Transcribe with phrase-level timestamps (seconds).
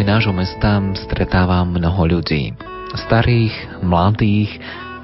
[0.00, 2.56] ulicami nášho mesta, stretávam mnoho ľudí.
[3.04, 3.52] Starých,
[3.84, 4.48] mladých,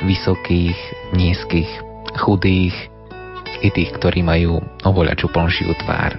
[0.01, 0.73] vysokých,
[1.13, 1.69] nízkych,
[2.17, 2.73] chudých
[3.61, 6.17] i tých, ktorí majú ovoľaču plnšiu tvár.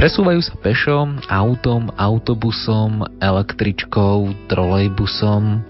[0.00, 5.60] Presúvajú sa pešo, autom, autobusom, električkou, trolejbusom.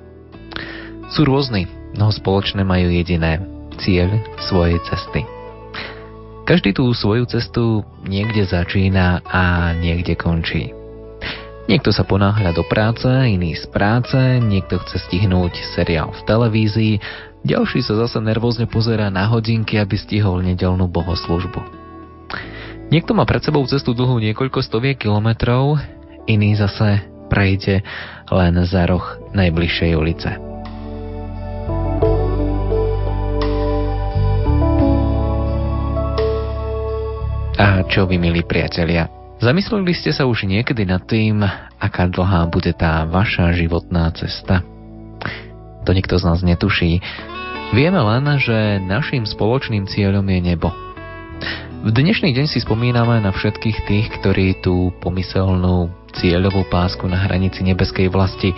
[1.10, 1.66] Sú rôzni,
[1.98, 3.42] no spoločné majú jediné
[3.82, 5.26] cieľ svojej cesty.
[6.46, 10.78] Každý tú svoju cestu niekde začína a niekde končí.
[11.70, 16.94] Niekto sa ponáhľa do práce, iný z práce, niekto chce stihnúť seriál v televízii,
[17.46, 21.62] ďalší sa zase nervózne pozerá na hodinky, aby stihol nedelnú bohoslužbu.
[22.90, 25.78] Niekto má pred sebou cestu dlhú niekoľko stoviek kilometrov,
[26.26, 27.80] iný zase prejde
[28.28, 30.30] len za roh najbližšej ulice.
[37.56, 39.21] A čo vy, milí priatelia?
[39.42, 41.42] Zamysleli ste sa už niekedy nad tým,
[41.82, 44.62] aká dlhá bude tá vaša životná cesta?
[45.82, 47.02] To nikto z nás netuší.
[47.74, 50.70] Vieme len, že našim spoločným cieľom je nebo.
[51.82, 57.66] V dnešný deň si spomíname na všetkých tých, ktorí tú pomyselnú cieľovú pásku na hranici
[57.66, 58.54] nebeskej vlasti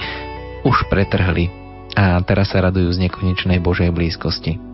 [0.68, 1.48] už pretrhli
[1.96, 4.73] a teraz sa radujú z nekonečnej Božej blízkosti.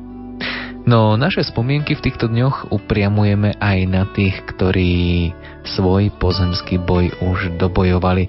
[0.90, 5.30] No naše spomienky v týchto dňoch upriamujeme aj na tých, ktorí
[5.62, 8.26] svoj pozemský boj už dobojovali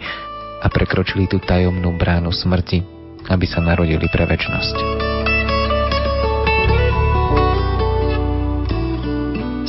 [0.62, 2.86] a prekročili tú tajomnú bránu smrti,
[3.34, 4.78] aby sa narodili pre väčnosť.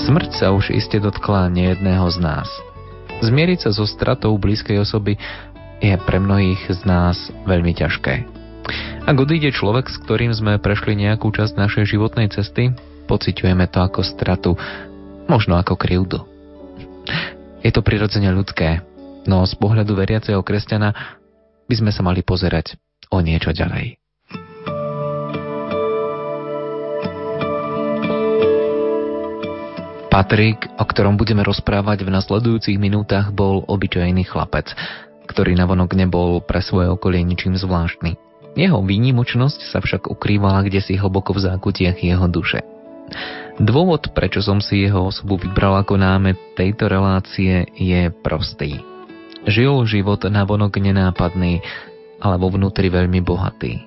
[0.04, 2.48] Smrť sa už iste dotkla nejedného z nás.
[3.25, 5.16] Zmieriť sa so stratou blízkej osoby
[5.81, 7.16] je pre mnohých z nás
[7.48, 8.41] veľmi ťažké.
[9.02, 12.70] Ak odíde človek, s ktorým sme prešli nejakú časť našej životnej cesty,
[13.10, 14.54] pociťujeme to ako stratu,
[15.26, 16.22] možno ako krivdu.
[17.66, 18.78] Je to prirodzene ľudské,
[19.26, 21.18] no z pohľadu veriaceho kresťana
[21.66, 22.78] by sme sa mali pozerať
[23.10, 23.98] o niečo ďalej.
[30.14, 34.70] Patrik, o ktorom budeme rozprávať v nasledujúcich minútach, bol obyčajný chlapec,
[35.26, 38.31] ktorý navonok nebol pre svoje okolie ničím zvláštny.
[38.52, 42.60] Jeho výnimočnosť sa však ukrývala kde si hlboko v zákutiach jeho duše.
[43.60, 48.80] Dôvod, prečo som si jeho osobu vybral ako námet tejto relácie, je prostý.
[49.44, 51.60] Žil život navonok nenápadný,
[52.22, 53.84] ale vo vnútri veľmi bohatý.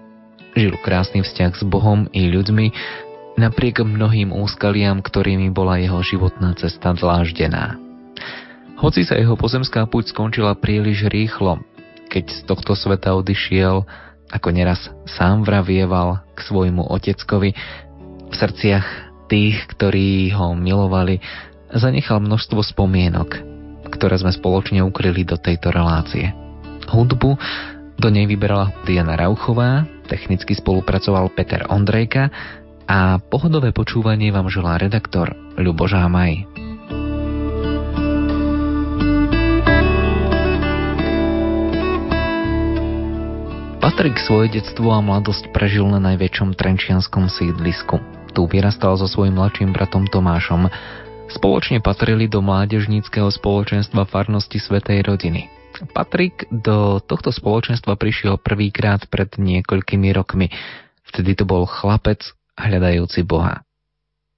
[0.53, 2.65] Žil krásny vzťah s Bohom i ľuďmi,
[3.41, 7.79] napriek mnohým úskaliam, ktorými bola jeho životná cesta dláždená.
[8.75, 11.63] Hoci sa jeho pozemská púť skončila príliš rýchlo,
[12.11, 13.87] keď z tohto sveta odišiel,
[14.31, 17.49] ako neraz sám vravieval k svojmu oteckovi,
[18.25, 18.85] v srdciach
[19.29, 21.21] tých, ktorí ho milovali,
[21.73, 23.29] zanechal množstvo spomienok,
[23.93, 26.33] ktoré sme spoločne ukryli do tejto relácie.
[26.89, 27.37] Hudbu
[27.95, 32.29] do nej vyberala Diana Rauchová, technicky spolupracoval Peter Ondrejka
[32.85, 36.54] a pohodové počúvanie vám želá redaktor Ľuboš Hamaj.
[43.95, 48.03] Patrik svoje detstvo a mladosť prežil na najväčšom trenčianskom sídlisku.
[48.35, 50.67] Tu vyrastal so svojím mladším bratom Tomášom.
[51.31, 55.47] Spoločne patrili do mládežníckého spoločenstva farnosti Svetej rodiny.
[55.95, 60.51] Patrik do tohto spoločenstva prišiel prvýkrát pred niekoľkými rokmi.
[61.07, 62.19] Vtedy to bol chlapec
[62.59, 63.63] hľadajúci Boha.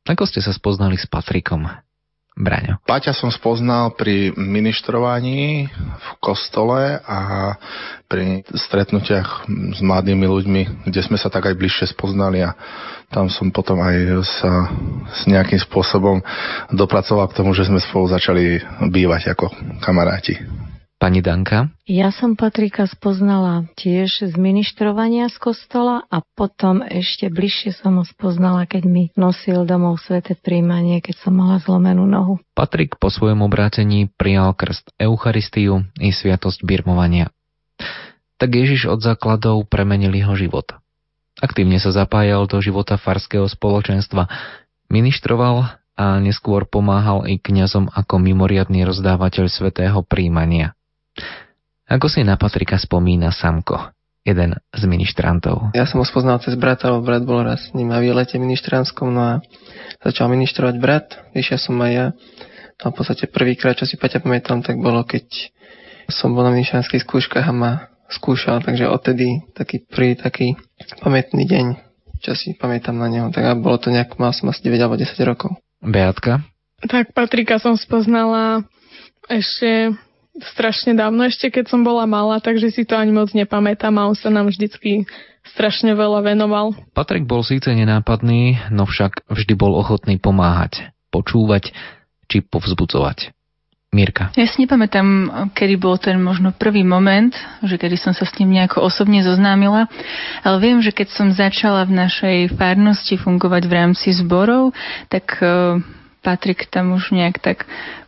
[0.06, 1.66] Ako ste sa spoznali s Patrikom?
[2.38, 2.78] Braňo.
[2.86, 7.58] Paťa som spoznal pri ministrovaní v kostole a
[8.06, 12.54] pri stretnutiach s mladými ľuďmi, kde sme sa tak aj bližšie spoznali a
[13.10, 14.70] tam som potom aj sa
[15.18, 16.22] s nejakým spôsobom
[16.70, 19.50] dopracoval k tomu, že sme spolu začali bývať ako
[19.82, 20.38] kamaráti.
[20.98, 21.70] Pani Danka?
[21.86, 28.06] Ja som Patrika spoznala tiež z ministrovania z kostola a potom ešte bližšie som ho
[28.06, 32.42] spoznala, keď mi nosil domov sveté príjmanie, keď som mala zlomenú nohu.
[32.58, 37.30] Patrik po svojom obrátení prijal krst Eucharistiu i sviatosť birmovania.
[38.42, 40.74] Tak Ježiš od základov premenil jeho život.
[41.38, 44.26] Aktívne sa zapájal do života farského spoločenstva,
[44.90, 50.77] ministroval a neskôr pomáhal i kňazom ako mimoriadný rozdávateľ svetého príjmania.
[51.88, 53.96] Ako si na Patrika spomína Samko,
[54.28, 55.72] jeden z ministrantov?
[55.72, 59.08] Ja som ho spoznal cez brata, lebo brat bol raz s ním na výlete ministranskom,
[59.08, 59.34] no a
[60.04, 62.06] začal ministrovať brat, vyšiel som aj ja.
[62.84, 65.26] No a v podstate prvýkrát, čo si Paťa pamätám, tak bolo, keď
[66.12, 67.72] som bol na ministranských skúškach a ma
[68.08, 70.56] skúšal, takže odtedy taký prvý taký
[71.04, 71.66] pamätný deň,
[72.24, 73.28] čo si pamätám na neho.
[73.32, 75.56] Tak a bolo to nejak, mal som asi 9 alebo 10 rokov.
[75.84, 76.44] Beatka?
[76.84, 78.64] Tak Patrika som spoznala
[79.28, 79.98] ešte
[80.42, 84.18] strašne dávno, ešte keď som bola malá, takže si to ani moc nepamätám a on
[84.18, 85.10] sa nám vždycky
[85.54, 86.76] strašne veľa venoval.
[86.94, 91.72] Patrik bol síce nenápadný, no však vždy bol ochotný pomáhať, počúvať
[92.28, 93.34] či povzbudzovať.
[93.88, 94.36] Mirka.
[94.36, 97.32] Ja si nepamätám, kedy bol ten možno prvý moment,
[97.64, 99.88] že kedy som sa s ním nejako osobne zoznámila,
[100.44, 104.76] ale viem, že keď som začala v našej farnosti fungovať v rámci zborov,
[105.08, 105.80] tak uh,
[106.20, 107.64] Patrik tam už nejak tak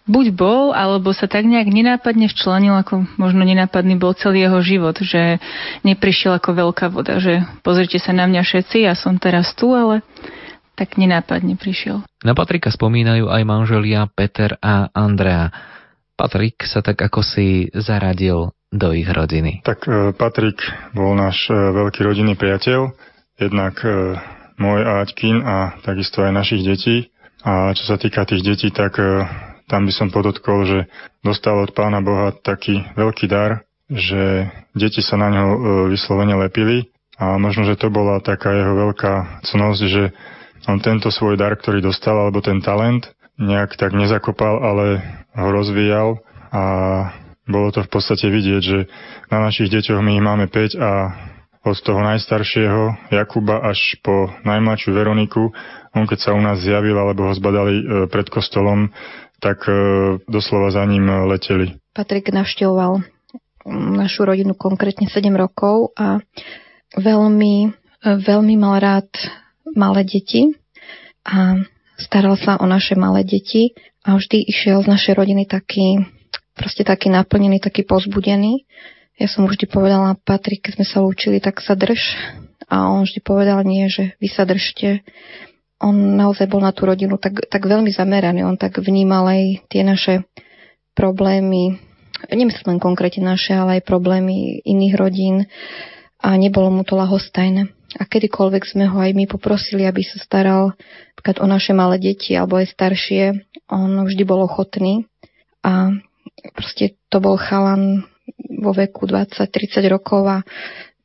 [0.09, 4.97] buď bol, alebo sa tak nejak nenápadne včlenil, ako možno nenápadný bol celý jeho život,
[4.97, 5.37] že
[5.85, 10.01] neprišiel ako veľká voda, že pozrite sa na mňa všetci, ja som teraz tu, ale
[10.73, 12.01] tak nenápadne prišiel.
[12.25, 15.51] Na Patrika spomínajú aj manželia Peter a Andrea.
[16.15, 19.63] Patrik sa tak ako si zaradil do ich rodiny.
[19.63, 20.61] Tak e, Patrik
[20.91, 22.91] bol náš e, veľký rodinný priateľ,
[23.39, 24.19] jednak e,
[24.59, 27.11] môj a Aťkin a takisto aj našich detí.
[27.39, 28.99] A čo sa týka tých detí, tak
[29.69, 30.79] tam by som podotkol, že
[31.21, 35.45] dostal od pána Boha taký veľký dar, že deti sa na ňo
[35.93, 36.89] vyslovene lepili.
[37.19, 40.03] A možno, že to bola taká jeho veľká cnosť, že
[40.65, 44.85] on tento svoj dar, ktorý dostal, alebo ten talent, nejak tak nezakopal, ale
[45.35, 46.19] ho rozvíjal.
[46.49, 46.63] A
[47.45, 48.79] bolo to v podstate vidieť, že
[49.29, 50.91] na našich deťoch my máme 5 a
[51.59, 55.51] od toho najstaršieho Jakuba až po najmladšiu Veroniku,
[55.91, 58.87] on keď sa u nás zjavil alebo ho zbadali e, pred kostolom,
[59.39, 59.73] tak e,
[60.27, 61.79] doslova za ním leteli.
[61.95, 63.03] Patrik navštevoval
[63.95, 66.19] našu rodinu konkrétne 7 rokov a
[66.95, 67.69] veľmi, e,
[68.03, 69.09] veľmi mal rád
[69.75, 70.55] malé deti
[71.27, 71.59] a
[71.99, 73.75] staral sa o naše malé deti
[74.07, 76.07] a vždy išiel z našej rodiny taký,
[76.55, 78.63] proste taký naplnený, taký pozbudený.
[79.19, 81.99] Ja som vždy povedala, Patrik, keď sme sa lúčili, tak sa drž.
[82.71, 85.03] A on vždy povedal, nie, že vy sa držte.
[85.79, 88.43] On naozaj bol na tú rodinu tak, tak veľmi zameraný.
[88.43, 90.27] On tak vnímal aj tie naše
[90.91, 91.79] problémy,
[92.27, 95.35] nemyslím len konkrétne naše, ale aj problémy iných rodín
[96.19, 100.77] a nebolo mu to lahostajné a kedykoľvek sme ho aj my poprosili, aby sa staral
[101.25, 103.23] o naše malé deti alebo aj staršie,
[103.73, 105.09] on vždy bol ochotný
[105.65, 105.97] a
[106.53, 108.05] proste to bol chalan
[108.61, 110.37] vo veku 20-30 rokov a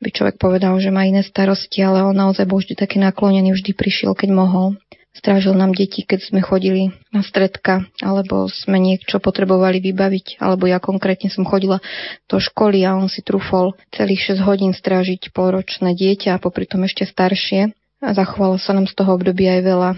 [0.05, 3.73] by človek povedal, že má iné starosti, ale on naozaj bol vždy taký naklonený, vždy
[3.73, 4.77] prišiel, keď mohol
[5.15, 10.77] strážil nám deti, keď sme chodili na stredka, alebo sme niečo potrebovali vybaviť, alebo ja
[10.77, 11.81] konkrétne som chodila
[12.29, 16.85] do školy a on si trúfol celých 6 hodín strážiť polročné dieťa a popri tom
[16.85, 17.73] ešte staršie.
[18.03, 19.91] A zachovalo sa nám z toho obdobia aj veľa,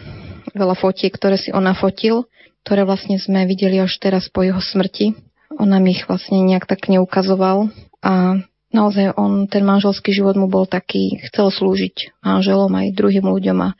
[0.53, 2.29] veľa fotiek, ktoré si on nafotil,
[2.63, 5.17] ktoré vlastne sme videli až teraz po jeho smrti.
[5.57, 7.73] On nám ich vlastne nejak tak neukazoval
[8.05, 8.37] a
[8.77, 13.73] naozaj on, ten manželský život mu bol taký, chcel slúžiť manželom aj druhým ľuďom a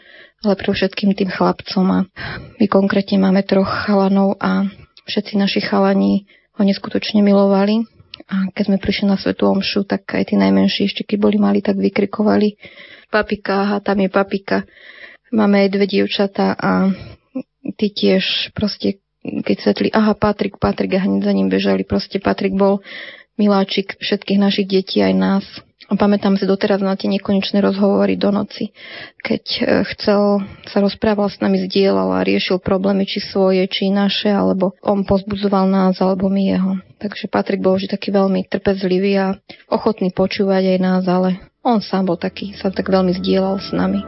[0.45, 1.85] ale pre všetkým tým chlapcom.
[1.89, 1.99] A
[2.61, 4.69] my konkrétne máme troch chalanov a
[5.09, 7.85] všetci naši chalani ho neskutočne milovali.
[8.29, 11.61] A keď sme prišli na Svetú Omšu, tak aj tí najmenší ešte keď boli mali,
[11.61, 12.57] tak vykrikovali
[13.07, 14.67] papika, aha, tam je papika.
[15.31, 16.91] Máme aj dve dievčatá a
[17.75, 21.83] tí tiež proste, keď svetli, aha, Patrik, Patrik a hneď za ním bežali.
[21.83, 22.79] Proste Patrik bol
[23.37, 25.45] miláčik všetkých našich detí aj nás.
[25.87, 28.75] Pamätám si doteraz na tie nekonečné rozhovory do noci,
[29.23, 29.61] keď e,
[29.95, 35.07] chcel, sa rozprával s nami, zdieľal a riešil problémy, či svoje, či naše, alebo on
[35.07, 36.71] pozbudzoval nás, alebo my jeho.
[36.99, 39.27] Takže Patrik bol vždy taký veľmi trpezlivý a
[39.71, 44.03] ochotný počúvať aj nás, ale on sám bol taký, sa tak veľmi zdieľal s nami.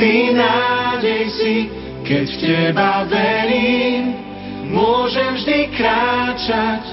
[0.00, 1.54] Ty nádej si,
[2.08, 4.16] keď v teba verím,
[4.72, 6.88] môžem vždy kráčať,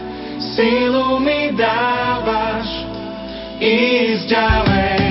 [0.52, 2.68] silu mi dávaš
[3.64, 5.07] ísť ďalej.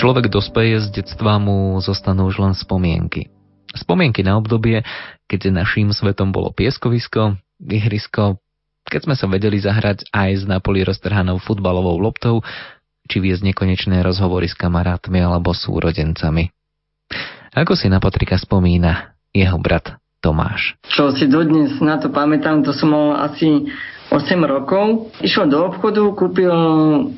[0.00, 3.28] Človek dospeje z detstva, mu zostanú už len spomienky.
[3.76, 4.80] Spomienky na obdobie,
[5.28, 8.40] keď naším svetom bolo pieskovisko, ihrisko,
[8.88, 12.40] keď sme sa vedeli zahrať aj s na poli roztrhanou futbalovou loptou,
[13.06, 16.48] či viesť nekonečné rozhovory s kamarátmi alebo súrodencami.
[17.52, 20.80] Ako si na Patrika spomína jeho brat Tomáš.
[20.88, 23.68] Čo si dodnes na to pamätám, to som mal asi
[24.20, 25.08] 8 rokov.
[25.24, 26.52] Išiel do obchodu, kúpil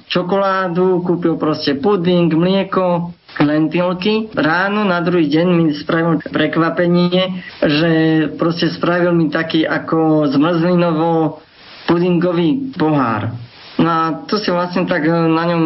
[0.06, 3.10] čokoládu, kúpil proste puding, mlieko,
[3.42, 4.30] lentilky.
[4.30, 7.90] Ráno na druhý deň mi spravil prekvapenie, že
[8.38, 11.42] proste spravil mi taký ako zmrzlinovo
[11.90, 13.34] pudingový pohár.
[13.82, 15.64] No a to si vlastne tak na ňom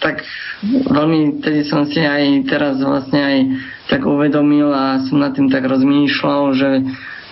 [0.00, 0.24] tak
[0.88, 3.38] veľmi, tedy som si aj teraz vlastne aj
[3.92, 6.70] tak uvedomil a som nad tým tak rozmýšľal, že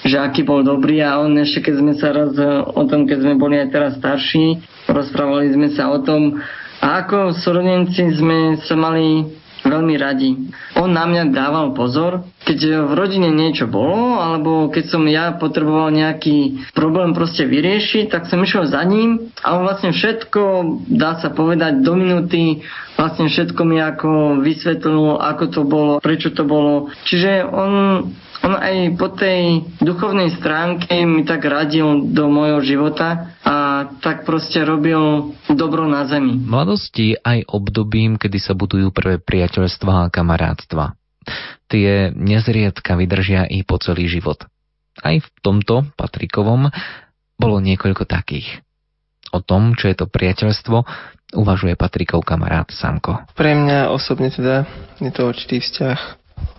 [0.04, 2.32] že aký bol dobrý a on ešte keď sme sa raz
[2.72, 6.40] o tom, keď sme boli aj teraz starší, rozprávali sme sa o tom,
[6.80, 9.28] a ako súrodenci sme sa mali
[9.60, 10.32] veľmi radi.
[10.80, 15.92] On na mňa dával pozor, keď v rodine niečo bolo, alebo keď som ja potreboval
[15.92, 20.40] nejaký problém proste vyriešiť, tak som išiel za ním a on vlastne všetko,
[20.88, 22.64] dá sa povedať, do minúty
[22.96, 26.88] vlastne všetko mi ako vysvetlil, ako to bolo, prečo to bolo.
[27.04, 27.72] Čiže on
[28.40, 34.64] on aj po tej duchovnej stránke mi tak radil do môjho života a tak proste
[34.64, 36.40] robil dobro na zemi.
[36.40, 40.96] Mladosti aj obdobím, kedy sa budujú prvé priateľstva a kamarátstva.
[41.68, 44.42] Tie nezriedka vydržia i po celý život.
[45.00, 46.72] Aj v tomto Patrikovom
[47.36, 48.64] bolo niekoľko takých.
[49.30, 50.82] O tom, čo je to priateľstvo,
[51.38, 53.22] uvažuje Patrikov kamarát Samko.
[53.38, 54.66] Pre mňa osobne teda
[54.98, 55.98] je to určitý vzťah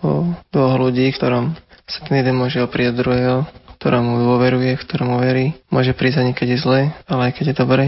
[0.06, 1.52] o dvoch ľudí, ktorom
[1.86, 3.44] sa ten jeden môže oprieť druhého,
[3.78, 5.58] ktorému dôveruje, ktorému verí.
[5.68, 7.84] Môže prísť aj niekedy zle, ale aj keď je dobre.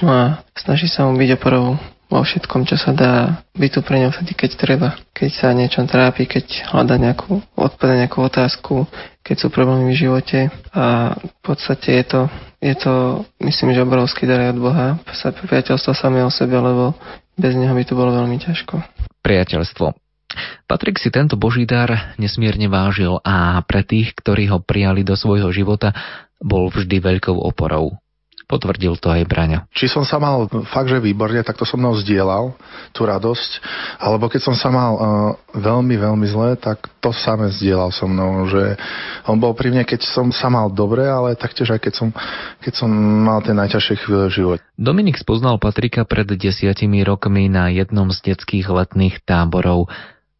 [0.00, 0.22] No a
[0.56, 1.76] snaží sa mu byť oporou
[2.08, 4.88] vo všetkom, čo sa dá byť tu pre ňo vtedy, keď treba.
[5.12, 8.88] Keď sa niečo trápi, keď hľada nejakú, odpada nejakú otázku,
[9.20, 10.48] keď sú problémy v živote.
[10.72, 12.20] A v podstate je to,
[12.64, 12.92] je to
[13.44, 14.96] myslím, že obrovský dar od Boha.
[15.44, 16.96] Priateľstvo samé o sebe, lebo
[17.36, 18.80] bez neho by to bolo veľmi ťažko.
[19.20, 20.07] Priateľstvo.
[20.68, 25.48] Patrik si tento boží dar nesmierne vážil a pre tých, ktorí ho prijali do svojho
[25.48, 25.96] života,
[26.38, 27.96] bol vždy veľkou oporou.
[28.48, 29.68] Potvrdil to aj Braňo.
[29.76, 32.56] Či som sa mal fakt, že výborne, tak to so mnou zdieľal,
[32.96, 33.60] tú radosť,
[34.00, 35.02] alebo keď som sa mal uh,
[35.52, 38.80] veľmi, veľmi zle, tak to samé zdieľal so mnou, že
[39.28, 42.08] on bol pri mne, keď som sa mal dobre, ale taktiež aj keď som,
[42.64, 42.88] keď som
[43.20, 44.64] mal tie najťažšie chvíle v živote.
[44.80, 49.92] Dominik spoznal Patrika pred desiatimi rokmi na jednom z detských letných táborov.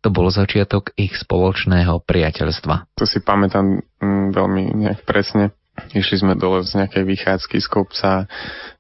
[0.08, 2.96] To bol začiatok ich spoločného priateľstva.
[2.96, 5.52] To si pamätám mm, veľmi nejak presne.
[5.92, 8.24] Išli sme dole z nejakej vychádzky z kopca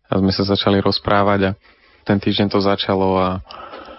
[0.08, 1.56] a sme sa začali rozprávať a
[2.08, 3.28] ten týždeň to začalo a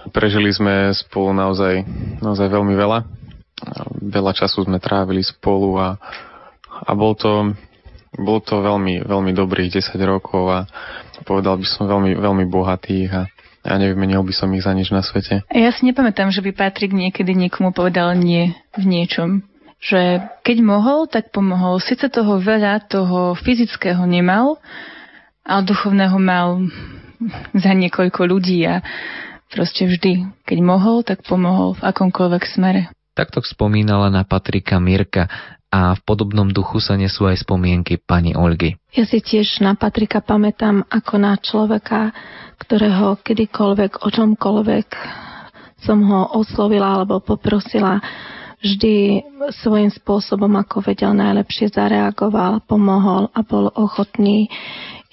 [0.09, 1.85] prežili sme spolu naozaj,
[2.17, 3.05] naozaj veľmi veľa.
[4.09, 6.01] Veľa času sme trávili spolu a,
[6.81, 7.53] a bol to
[8.09, 10.59] Bolo to veľmi, veľmi dobrých 10 rokov a
[11.29, 13.29] povedal by som veľmi, veľmi bohatých a
[13.69, 15.45] ja nevymenil by som ich za nič na svete.
[15.53, 19.45] Ja si nepamätám, že by Patrik niekedy niekomu povedal nie v niečom.
[19.79, 21.79] Že keď mohol, tak pomohol.
[21.79, 24.59] Sice toho veľa, toho fyzického nemal,
[25.45, 26.65] ale duchovného mal
[27.53, 28.81] za niekoľko ľudí a
[29.53, 32.81] proste vždy, keď mohol, tak pomohol v akomkoľvek smere.
[33.15, 35.27] Takto spomínala na Patrika Mirka
[35.69, 38.77] a v podobnom duchu sa nesú aj spomienky pani Olgy.
[38.97, 42.09] Ja si tiež na Patrika pamätám ako na človeka,
[42.57, 44.87] ktorého kedykoľvek, o čomkoľvek
[45.85, 48.01] som ho oslovila alebo poprosila,
[48.59, 49.23] vždy
[49.63, 54.51] svojím spôsobom, ako vedel najlepšie zareagoval, pomohol a bol ochotný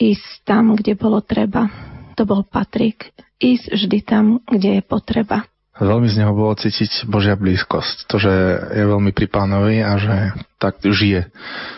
[0.01, 1.71] ísť tam, kde bolo treba.
[2.19, 3.15] To bol Patrik.
[3.37, 5.45] Ísť vždy tam, kde je potreba
[5.81, 8.09] veľmi z neho bolo cítiť Božia blízkosť.
[8.09, 8.33] To, že
[8.73, 10.15] je veľmi pri pánovi a že
[10.57, 11.29] tak žije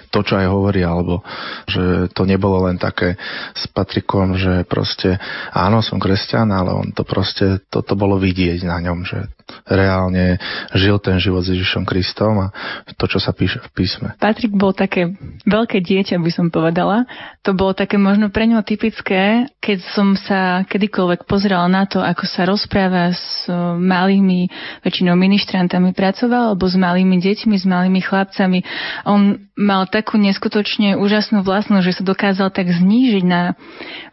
[0.09, 1.21] to, čo aj hovorí, alebo
[1.69, 3.21] že to nebolo len také
[3.53, 5.21] s Patrikom, že proste
[5.53, 9.29] áno, som kresťan, ale on to proste, toto bolo vidieť na ňom, že
[9.69, 10.37] reálne
[10.77, 12.53] žil ten život s Ježišom Kristom a
[12.97, 14.09] to, čo sa píše v písme.
[14.21, 15.13] Patrik bol také
[15.49, 17.09] veľké dieťa, by som povedala.
[17.45, 22.25] To bolo také možno pre ňo typické, keď som sa kedykoľvek pozerala na to, ako
[22.29, 24.53] sa rozpráva s malými,
[24.85, 28.68] väčšinou ministrantami pracoval, alebo s malými deťmi, s malými chlapcami.
[29.05, 33.59] On mal takú neskutočne úžasnú vlastnosť, že sa dokázal tak znížiť na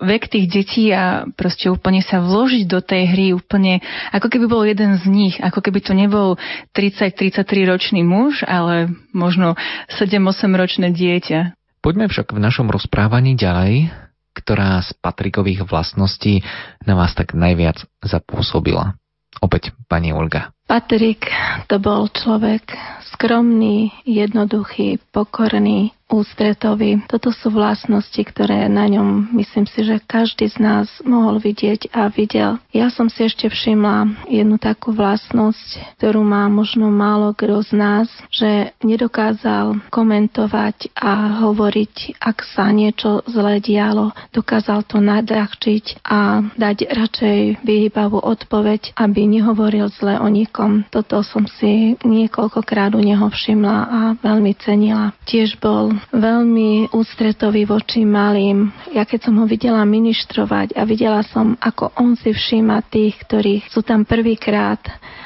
[0.02, 4.63] vek tých detí a proste úplne sa vložiť do tej hry úplne, ako keby bol
[4.65, 6.39] jeden z nich, ako keby to nebol
[6.74, 9.60] 30-33 ročný muž, ale možno
[9.94, 11.56] 7-8 ročné dieťa.
[11.86, 13.94] Poďme však v našom rozprávaní ďalej,
[14.36, 16.44] ktorá z Patrikových vlastností
[16.84, 18.98] na vás tak najviac zapôsobila.
[19.39, 20.52] Opäť pani Olga.
[20.65, 21.30] Patrik
[21.70, 22.74] to bol človek
[23.15, 27.02] skromný, jednoduchý, pokorný, ústretový.
[27.10, 32.13] Toto sú vlastnosti, ktoré na ňom myslím si, že každý z nás mohol vidieť a
[32.13, 32.62] videl.
[32.70, 38.08] Ja som si ešte všimla jednu takú vlastnosť, ktorú má možno málo kto z nás,
[38.30, 44.13] že nedokázal komentovať a hovoriť, ak sa niečo zle dialo.
[44.30, 50.86] Dokázal to nadľahčiť a dať radšej vyhýbavú odpoveď, aby nehovoril zle o nikom.
[50.94, 55.15] Toto som si niekoľkokrát u neho všimla a veľmi cenila.
[55.26, 58.71] Tiež bol veľmi ústretový voči malým.
[58.93, 63.67] Ja keď som ho videla ministrovať a videla som, ako on si všíma tých, ktorí
[63.67, 64.79] sú tam prvýkrát,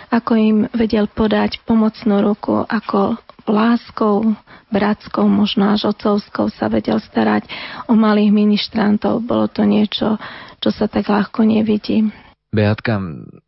[0.09, 3.17] ako im vedel podať pomocnú ruku, ako
[3.49, 4.37] láskou,
[4.69, 7.49] bratskou, možno až otcovskou sa vedel starať
[7.89, 9.25] o malých ministrantov.
[9.25, 10.21] Bolo to niečo,
[10.61, 12.09] čo sa tak ľahko nevidí.
[12.49, 12.97] Beatka,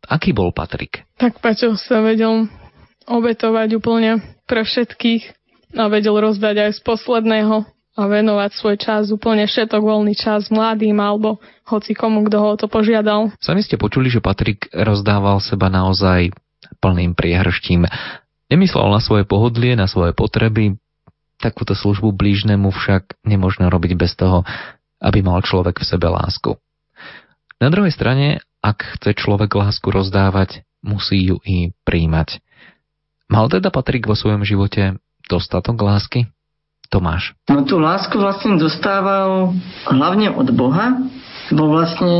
[0.06, 1.02] aký bol Patrik?
[1.18, 2.46] Tak Paťo sa vedel
[3.06, 5.41] obetovať úplne pre všetkých
[5.76, 10.96] a vedel rozdať aj z posledného a venovať svoj čas, úplne všetok voľný čas mladým
[10.96, 11.36] alebo
[11.68, 13.28] hoci komu, kto ho to požiadal.
[13.36, 16.32] Sami ste počuli, že Patrik rozdával seba naozaj
[16.80, 17.84] plným priehrštím.
[18.48, 20.80] Nemyslel na svoje pohodlie, na svoje potreby.
[21.36, 24.44] Takúto službu blížnemu však nemožno robiť bez toho,
[25.02, 26.56] aby mal človek v sebe lásku.
[27.60, 32.40] Na druhej strane, ak chce človek lásku rozdávať, musí ju i príjmať.
[33.28, 34.96] Mal teda Patrik vo svojom živote
[35.28, 36.30] dostatok lásky?
[36.92, 37.32] Tomáš.
[37.48, 39.56] No tú lásku vlastne dostával
[39.88, 41.00] hlavne od Boha,
[41.48, 42.12] bo vlastne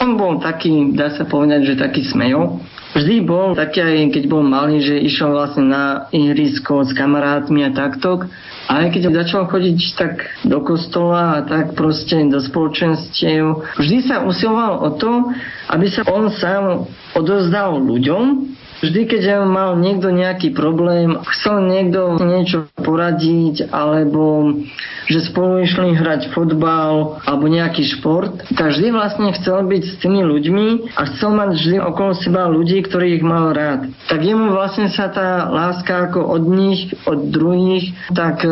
[0.00, 2.64] on bol taký, dá sa povedať, že taký smejo.
[2.92, 7.72] Vždy bol taký aj keď bol malý, že išiel vlastne na ihrisko s kamarátmi a
[7.72, 8.24] takto.
[8.68, 14.24] A aj keď začal chodiť tak do kostola a tak proste do spoločenstiev, vždy sa
[14.24, 15.32] usiloval o to,
[15.68, 18.52] aby sa on sám odozdal ľuďom
[18.82, 24.58] Vždy, keď mal niekto nejaký problém, chcel niekto niečo poradiť, alebo
[25.06, 30.26] že spolu išli hrať fotbal alebo nejaký šport, tak vždy vlastne chcel byť s tými
[30.26, 33.86] ľuďmi a chcel mať vždy okolo seba ľudí, ktorých mal rád.
[34.10, 38.50] Tak jemu vlastne sa tá láska ako od nich, od druhých, tak e,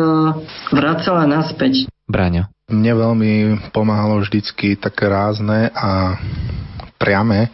[0.71, 1.91] vracala naspäť.
[2.07, 2.47] Braňo.
[2.71, 3.31] Mne veľmi
[3.75, 6.15] pomáhalo vždycky také rázne a
[7.01, 7.49] priame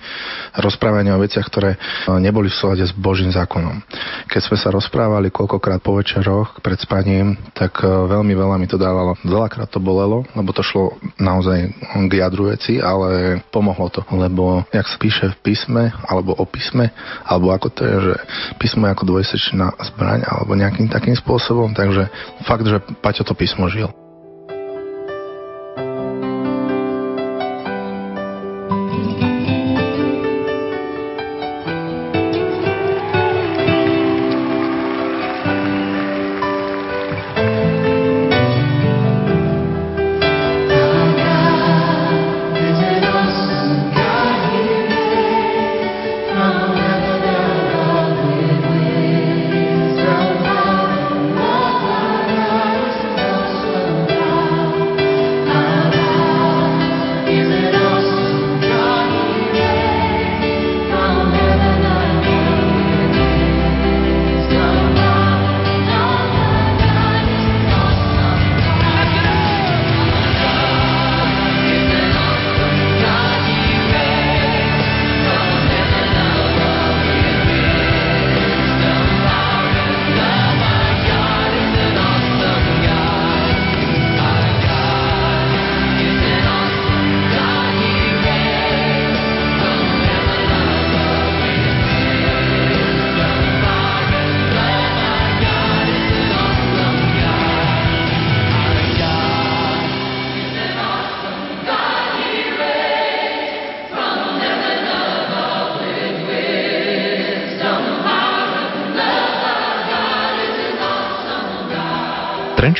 [0.59, 1.77] rozprávanie o veciach, ktoré e,
[2.19, 3.79] neboli v súlade s Božím zákonom.
[4.27, 8.75] Keď sme sa rozprávali koľkokrát po večeroch pred spaním, tak e, veľmi veľa mi to
[8.75, 9.15] dávalo.
[9.23, 11.71] Veľakrát to bolelo, lebo to šlo naozaj
[12.11, 16.91] k jadru veci, ale pomohlo to, lebo jak sa píše v písme, alebo o písme,
[17.23, 18.13] alebo ako to je, že
[18.59, 22.09] písmo je ako dvojsečná zbraň, alebo nejakým takým spôsobom, takže
[22.43, 24.06] fakt, že Paťo to písmo žil.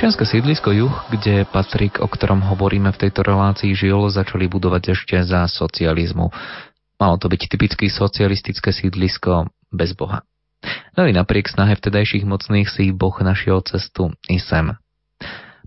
[0.07, 5.19] Trenčianske sídlisko Juh, kde Patrik, o ktorom hovoríme v tejto relácii, žil, začali budovať ešte
[5.19, 6.31] za socializmu.
[6.95, 10.23] Malo to byť typicky socialistické sídlisko bez Boha.
[10.95, 14.79] No i napriek snahe vtedajších mocných si Boh našiel cestu i sem.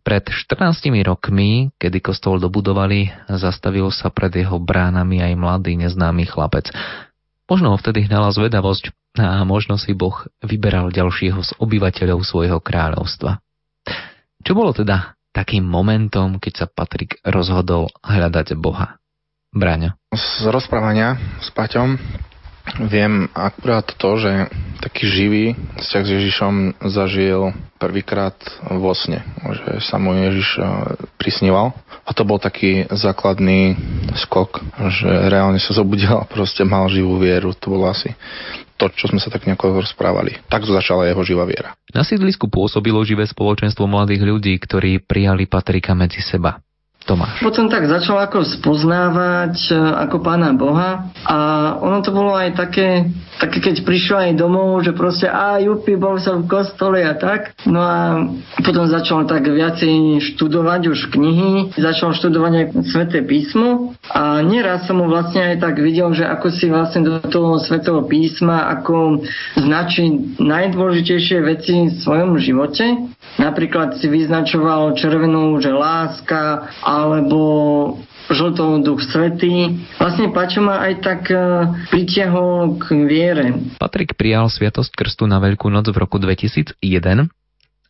[0.08, 0.56] Pred 14
[1.04, 6.72] rokmi, kedy kostol dobudovali, zastavil sa pred jeho bránami aj mladý neznámy chlapec.
[7.44, 8.88] Možno ho vtedy hnala zvedavosť
[9.20, 13.44] a možno si Boh vyberal ďalšieho z obyvateľov svojho kráľovstva.
[14.40, 18.98] Čo bolo teda takým momentom, keď sa Patrik rozhodol hľadať Boha?
[19.50, 19.98] Braňo.
[20.14, 21.98] Z rozprávania s Paťom
[22.86, 24.46] viem akurát to, že
[24.78, 25.44] taký živý
[25.76, 26.54] vzťah s Ježišom
[26.86, 27.50] zažil
[27.82, 28.36] prvýkrát
[28.70, 30.60] vo sne, že sa mu Ježiš
[31.18, 31.74] prisníval.
[32.04, 33.76] A to bol taký základný
[34.26, 37.54] skok, že reálne sa zobudil a proste mal živú vieru.
[37.54, 38.12] To bolo asi
[38.80, 40.40] to, čo sme sa tak nejako rozprávali.
[40.48, 41.76] Tak začala jeho živá viera.
[41.92, 46.64] Na sídlisku pôsobilo živé spoločenstvo mladých ľudí, ktorí prijali Patrika medzi seba.
[47.08, 47.40] Tomáš.
[47.40, 51.36] Potom tak začal ako spoznávať e, ako pána Boha a
[51.80, 53.08] ono to bolo aj také,
[53.40, 57.56] také keď prišiel aj domov, že proste a jupi, bol som v kostole a tak.
[57.64, 58.28] No a
[58.60, 65.00] potom začal tak viacej študovať už knihy, začal študovať aj Sveté písmo a nieraz som
[65.00, 69.24] mu vlastne aj tak videl, že ako si vlastne do toho Svetého písma, ako
[69.56, 73.08] značí najdôležitejšie veci v svojom živote.
[73.40, 77.40] Napríklad si vyznačoval červenú, že láska, alebo
[78.28, 79.80] žltou duch svetý.
[79.96, 81.40] Vlastne Pačo ma aj tak e,
[81.90, 83.56] pritiahol k viere.
[83.80, 86.78] Patrik prijal Sviatosť Krstu na Veľkú noc v roku 2001.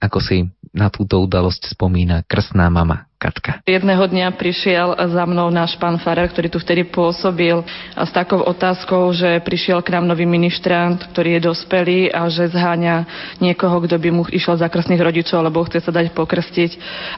[0.01, 3.61] Ako si na túto udalosť spomína krstná mama Katka.
[3.69, 7.61] Jedného dňa prišiel za mnou náš pán Farer, ktorý tu vtedy pôsobil
[7.93, 12.49] a s takou otázkou, že prišiel k nám nový ministrant, ktorý je dospelý a že
[12.49, 13.05] zháňa
[13.45, 16.71] niekoho, kto by mu išiel za krstných rodičov, alebo chce sa dať pokrstiť.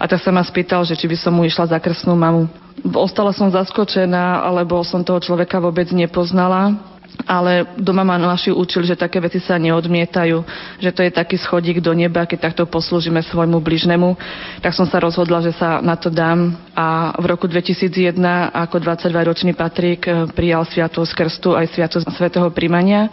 [0.03, 2.51] A tak sa ma spýtal, že či by som mu išla za krstnú mamu.
[2.99, 6.92] Ostala som zaskočená, alebo som toho človeka vôbec nepoznala
[7.27, 10.37] ale doma ma naši učili, že také veci sa neodmietajú,
[10.81, 14.17] že to je taký schodík do neba, keď takto poslúžime svojmu bližnemu.
[14.65, 18.17] Tak som sa rozhodla, že sa na to dám a v roku 2001
[18.53, 23.13] ako 22-ročný Patrik eh, prijal Sviatosť Krstu aj Sviatosť Svetého príjmania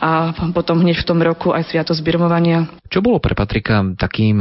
[0.00, 2.72] a potom hneď v tom roku aj Sviatosť birmovania.
[2.88, 4.40] Čo bolo pre Patrika takým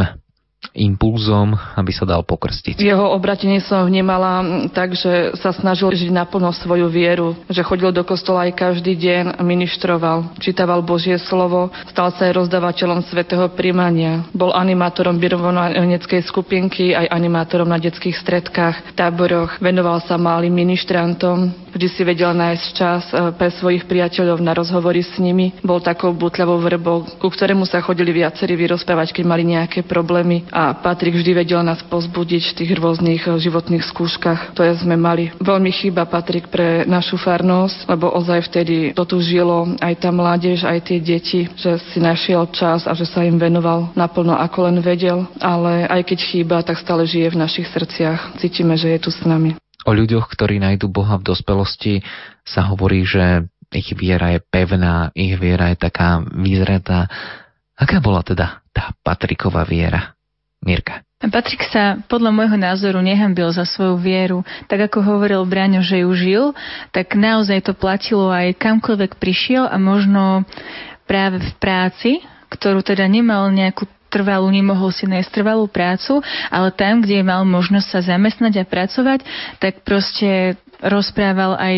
[0.75, 2.83] impulzom, aby sa dal pokrstiť.
[2.83, 8.03] Jeho obratenie som vnímala tak, že sa snažil žiť naplno svoju vieru, že chodil do
[8.03, 14.27] kostola aj každý deň, ministroval, čítaval Božie slovo, stal sa aj rozdávateľom svetého príjmania.
[14.35, 21.87] Bol animátorom birvoneckej skupinky, aj animátorom na detských stredkách, táboroch, venoval sa malým ministrantom, vždy
[21.87, 25.55] si vedel nájsť čas eh, pre svojich priateľov na rozhovory s nimi.
[25.63, 30.73] Bol takou butľavou vrbou, ku ktorému sa chodili viacerí vyrozprávať, keď mali nejaké problémy a
[30.75, 35.31] Patrik vždy vedel nás pozbudiť v tých rôznych eh, životných skúškach, ktoré sme mali.
[35.39, 40.65] Veľmi chýba Patrik pre našu farnosť, lebo ozaj vtedy to tu žilo aj tá mládež,
[40.65, 44.77] aj tie deti, že si našiel čas a že sa im venoval naplno ako len
[44.83, 48.41] vedel, ale aj keď chýba, tak stále žije v našich srdciach.
[48.41, 49.55] Cítime, že je tu s nami.
[49.87, 52.03] O ľuďoch, ktorí nájdu Boha v dospelosti,
[52.43, 57.07] sa hovorí, že ich viera je pevná, ich viera je taká vyzretá.
[57.79, 60.18] Aká bola teda tá Patriková viera?
[60.59, 61.01] Mirka.
[61.19, 64.39] Patrik sa podľa môjho názoru nehambil za svoju vieru.
[64.71, 66.45] Tak ako hovoril Braňo, že ju žil,
[66.95, 70.47] tak naozaj to platilo aj kamkoľvek prišiel a možno
[71.03, 72.11] práve v práci,
[72.47, 77.87] ktorú teda nemal nejakú trvalú, nemohol si nájsť trvalú prácu, ale tam, kde mal možnosť
[77.87, 79.19] sa zamestnať a pracovať,
[79.61, 81.75] tak proste rozprával aj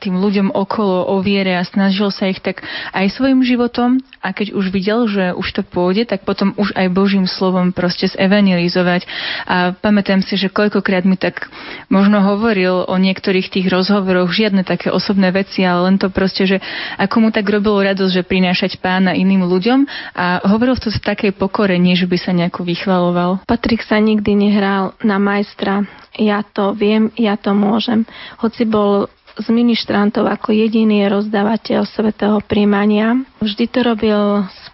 [0.00, 2.60] tým ľuďom okolo o viere a snažil sa ich tak
[2.92, 6.86] aj svojim životom a keď už videl, že už to pôjde, tak potom už aj
[6.92, 9.08] Božím slovom proste zevangelizovať.
[9.48, 11.48] A pamätám si, že koľkokrát mi tak
[11.88, 16.58] možno hovoril o niektorých tých rozhovoroch, žiadne také osobné veci, ale len to proste, že
[17.00, 19.80] ako mu tak robilo radosť, že prinášať pána iným ľuďom
[20.14, 23.30] a hovoril to v takej pokore, že by sa nejako vychvaloval.
[23.48, 25.82] Patrik sa nikdy nehral na majstra.
[26.12, 28.04] Ja to viem, ja to môžem.
[28.42, 29.06] Hoci bol
[29.38, 33.22] z ministrantov ako jediný rozdávateľ svetého príjmania.
[33.40, 34.20] Vždy to robil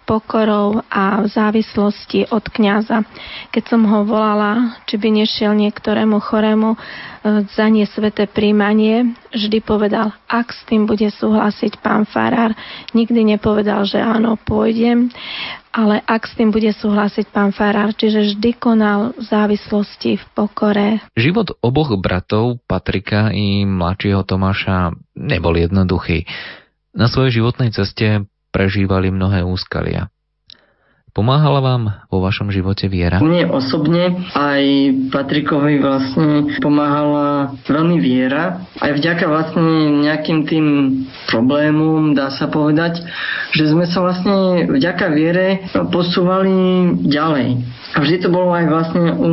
[0.09, 3.05] pokorou a v závislosti od kňaza.
[3.53, 6.77] Keď som ho volala, či by nešiel niektorému chorému e,
[7.53, 12.57] za nie sveté príjmanie, vždy povedal, ak s tým bude súhlasiť pán Farár.
[12.97, 15.13] Nikdy nepovedal, že áno, pôjdem
[15.69, 20.87] ale ak s tým bude súhlasiť pán Farár, čiže vždy konal v závislosti v pokore.
[21.13, 26.25] Život oboch bratov, Patrika i mladšieho Tomáša, nebol jednoduchý.
[26.97, 30.09] Na svojej životnej ceste prežívali mnohé úskalia.
[31.19, 33.19] Pomáhala vám vo vašom živote viera?
[33.19, 34.63] Mne osobne aj
[35.11, 38.63] Patrikovi vlastne pomáhala veľmi viera.
[38.79, 40.65] Aj vďaka vlastne nejakým tým
[41.27, 43.03] problémom, dá sa povedať,
[43.51, 47.67] že sme sa vlastne vďaka viere posúvali ďalej.
[47.89, 49.31] A vždy to bolo aj vlastne u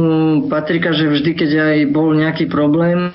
[0.50, 3.14] Patrika, že vždy, keď aj bol nejaký problém,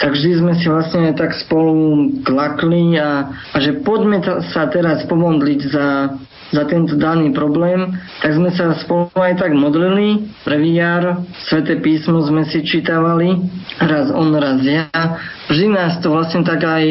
[0.00, 4.24] tak vždy sme si vlastne tak spolu tlakli a, a že poďme
[4.56, 6.16] sa teraz pomodliť za
[6.54, 7.90] za tento daný problém,
[8.22, 10.30] tak sme sa spolu aj tak modlili.
[10.46, 13.34] Prvý jar, Sveté písmo sme si čítavali,
[13.82, 14.86] raz on, raz ja.
[15.50, 16.84] Vždy nás to vlastne tak aj,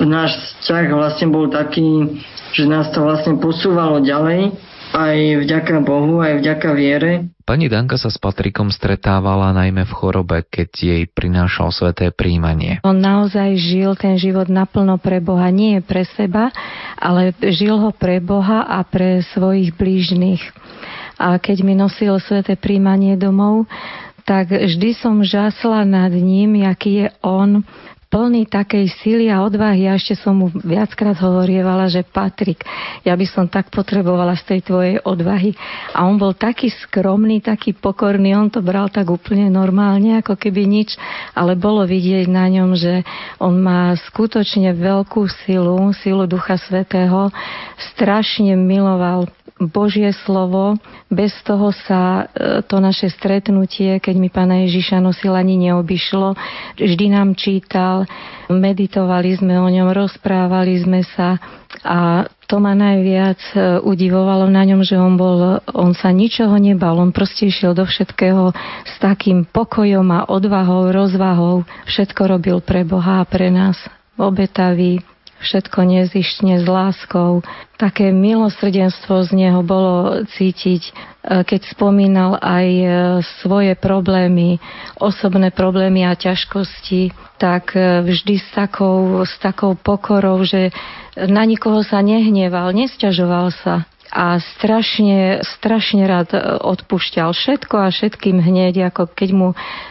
[0.00, 0.32] náš
[0.64, 2.20] vzťah vlastne bol taký,
[2.56, 4.56] že nás to vlastne posúvalo ďalej
[4.94, 7.10] aj vďaka Bohu, aj vďaka viere.
[7.42, 12.80] Pani Danka sa s Patrikom stretávala najmä v chorobe, keď jej prinášal sveté príjmanie.
[12.86, 16.54] On naozaj žil ten život naplno pre Boha, nie pre seba,
[16.96, 20.40] ale žil ho pre Boha a pre svojich blížnych.
[21.18, 23.66] A keď mi nosil sveté príjmanie domov,
[24.24, 27.60] tak vždy som žasla nad ním, aký je on
[28.14, 29.90] plný takej sily a odvahy.
[29.90, 32.62] A ešte som mu viackrát hovorievala, že Patrik,
[33.02, 35.50] ja by som tak potrebovala z tej tvojej odvahy.
[35.90, 40.62] A on bol taký skromný, taký pokorný, on to bral tak úplne normálne, ako keby
[40.62, 40.94] nič,
[41.34, 43.02] ale bolo vidieť na ňom, že
[43.42, 47.34] on má skutočne veľkú silu, silu Ducha Svetého,
[47.98, 49.26] strašne miloval
[49.62, 50.74] Božie slovo.
[51.06, 56.34] Bez toho sa e, to naše stretnutie, keď mi Pána Ježiša nosil, ani neobyšlo.
[56.74, 58.10] Vždy nám čítal,
[58.50, 61.38] meditovali sme o ňom, rozprávali sme sa
[61.86, 66.98] a to ma najviac e, udivovalo na ňom, že on bol, on sa ničoho nebal,
[66.98, 68.50] on proste išiel do všetkého
[68.82, 71.62] s takým pokojom a odvahou, rozvahou.
[71.86, 73.78] Všetko robil pre Boha a pre nás.
[74.18, 75.02] Obetavý,
[75.44, 77.44] všetko nezištne s láskou.
[77.76, 80.92] Také milosrdenstvo z neho bolo cítiť, e,
[81.44, 82.86] keď spomínal aj e,
[83.44, 84.56] svoje problémy,
[84.96, 90.72] osobné problémy a ťažkosti, tak e, vždy s takou, s takou pokorou, že
[91.14, 98.94] na nikoho sa nehneval, nesťažoval sa a strašne, strašne rád odpúšťal všetko a všetkým hneď,
[98.94, 99.48] ako keď mu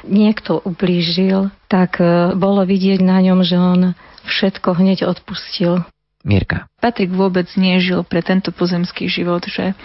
[0.08, 2.00] niekto ublížil, tak
[2.40, 3.82] bolo vidieť na ňom, že on
[4.28, 5.84] všetko hneď odpustil.
[6.24, 6.72] Mirka.
[6.80, 9.76] Patrik vôbec nežil pre tento pozemský život, že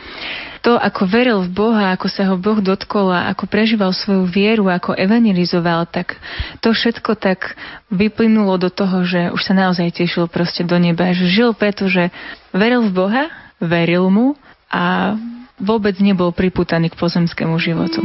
[0.62, 4.70] to, ako veril v Boha, ako sa ho Boh dotkol a ako prežíval svoju vieru,
[4.70, 6.14] ako evangelizoval, tak
[6.62, 7.58] to všetko tak
[7.90, 12.14] vyplynulo do toho, že už sa naozaj tešil proste do neba, že žil preto, že
[12.54, 13.24] veril v Boha,
[13.58, 14.38] veril mu
[14.70, 15.18] a
[15.58, 17.98] vôbec nebol priputaný k pozemskému životu.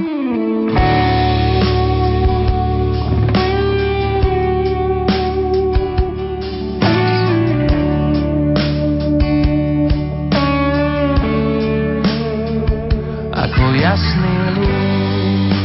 [13.84, 15.56] Jasný lúč.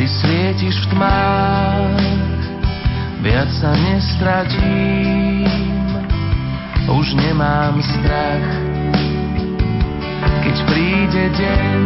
[0.00, 2.08] Ty svietiš v tmách
[3.20, 5.44] Viac sa nestratím.
[6.88, 8.48] Už nemám strach.
[10.40, 11.80] Keď príde deň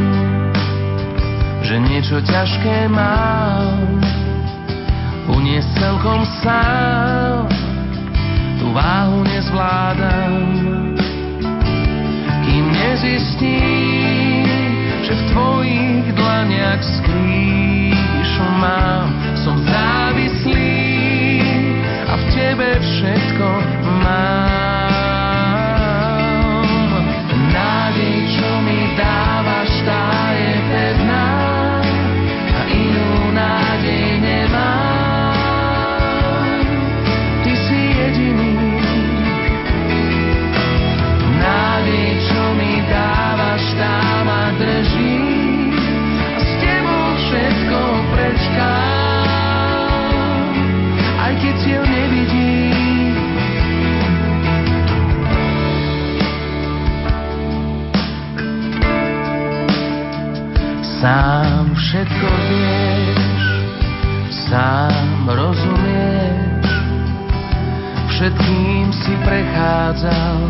[1.66, 3.98] Že niečo ťažké mám
[5.26, 7.50] Uniesť celkom sám.
[8.62, 10.32] Tú váhu nezvládam.
[12.46, 14.13] Kým nezistím
[15.04, 19.13] že v tvojich dlaniach skrýšu mám.
[61.04, 63.20] Sám všetko vieš,
[64.48, 66.64] sám rozumieš,
[68.08, 70.40] všetkým si prechádzal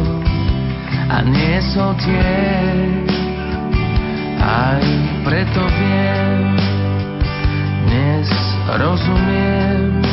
[1.11, 3.11] a niesol tiež.
[4.38, 4.79] Aj
[5.27, 6.55] preto viem,
[7.90, 8.31] dnes
[8.79, 10.07] rozumiem,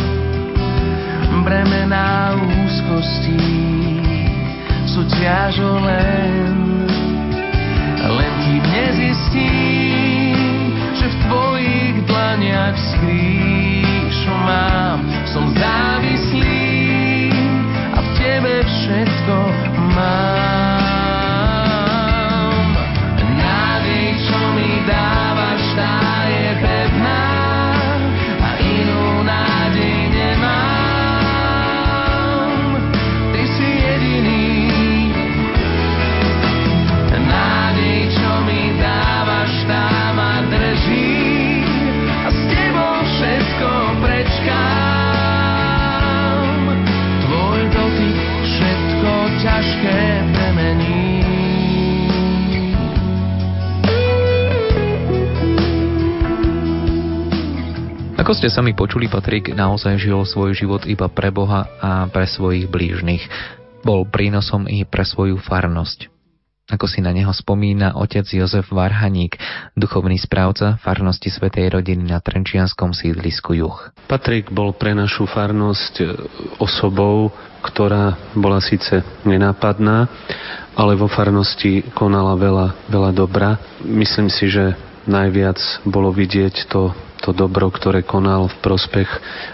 [1.46, 2.34] bremená
[2.66, 3.46] úzkostí
[4.90, 6.90] sú ťažo len,
[8.02, 8.62] len kým
[11.02, 15.00] nezistím, tvojich dlaniach skrýšu mám.
[15.26, 17.34] Som závislý
[17.94, 19.36] a v tebe všetko
[19.98, 20.21] mám.
[58.42, 63.22] Ste sami počuli, Patrik naozaj žil svoj život iba pre Boha a pre svojich blížnych.
[63.86, 66.10] Bol prínosom i pre svoju farnosť.
[66.74, 69.38] Ako si na neho spomína otec Jozef Varhaník,
[69.78, 73.94] duchovný správca farnosti Svetej rodiny na Trenčianskom sídlisku Juch.
[74.10, 76.06] Patrik bol pre našu farnosť e,
[76.58, 77.30] osobou,
[77.62, 80.10] ktorá bola síce nenápadná,
[80.74, 83.62] ale vo farnosti konala veľa, veľa dobra.
[83.86, 84.74] Myslím si, že
[85.06, 86.89] najviac bolo vidieť to
[87.22, 89.09] to dobro, ktoré konal v prospech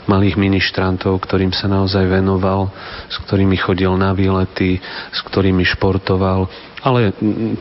[0.07, 2.71] malých ministrantov, ktorým sa naozaj venoval,
[3.11, 4.79] s ktorými chodil na výlety,
[5.11, 6.47] s ktorými športoval.
[6.81, 7.11] Ale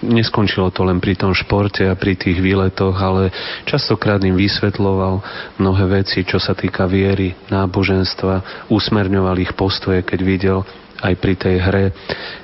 [0.07, 3.35] neskončilo to len pri tom športe a pri tých výletoch, ale
[3.67, 5.25] častokrát im vysvetloval
[5.59, 10.59] mnohé veci, čo sa týka viery, náboženstva, usmerňoval ich postoje, keď videl,
[11.03, 11.85] aj pri tej hre,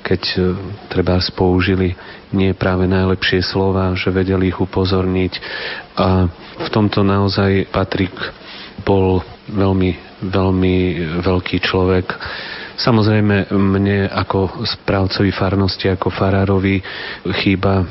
[0.05, 0.37] keď e,
[0.89, 1.97] treba použili
[2.33, 5.33] nie práve najlepšie slova, že vedeli ich upozorniť.
[5.97, 6.25] A
[6.65, 8.13] v tomto naozaj Patrik
[8.81, 10.75] bol veľmi, veľmi
[11.21, 12.09] veľký človek.
[12.73, 16.81] Samozrejme, mne ako správcovi farnosti, ako farárovi
[17.45, 17.85] chýba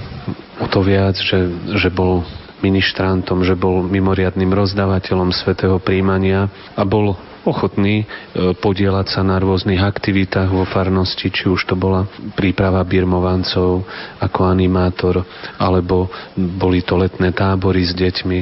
[0.58, 1.38] o to viac, že,
[1.78, 2.26] že bol
[2.62, 6.46] ministrantom, že bol mimoriadným rozdávateľom svetého príjmania
[6.78, 12.06] a bol ochotní e, podielať sa na rôznych aktivitách vo farnosti, či už to bola
[12.38, 13.82] príprava birmovancov
[14.22, 15.26] ako animátor,
[15.58, 16.06] alebo
[16.38, 18.38] boli to letné tábory s deťmi.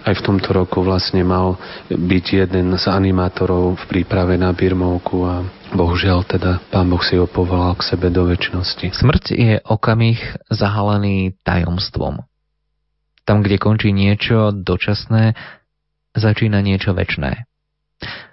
[0.00, 1.60] Aj v tomto roku vlastne mal
[1.92, 5.44] byť jeden z animátorov v príprave na birmovku a
[5.76, 8.96] bohužiaľ teda pán Boh si ho povolal k sebe do väčšnosti.
[8.96, 10.18] Smrť je okamih
[10.48, 12.29] zahalený tajomstvom.
[13.28, 15.38] Tam, kde končí niečo dočasné,
[16.16, 17.46] začína niečo väčné.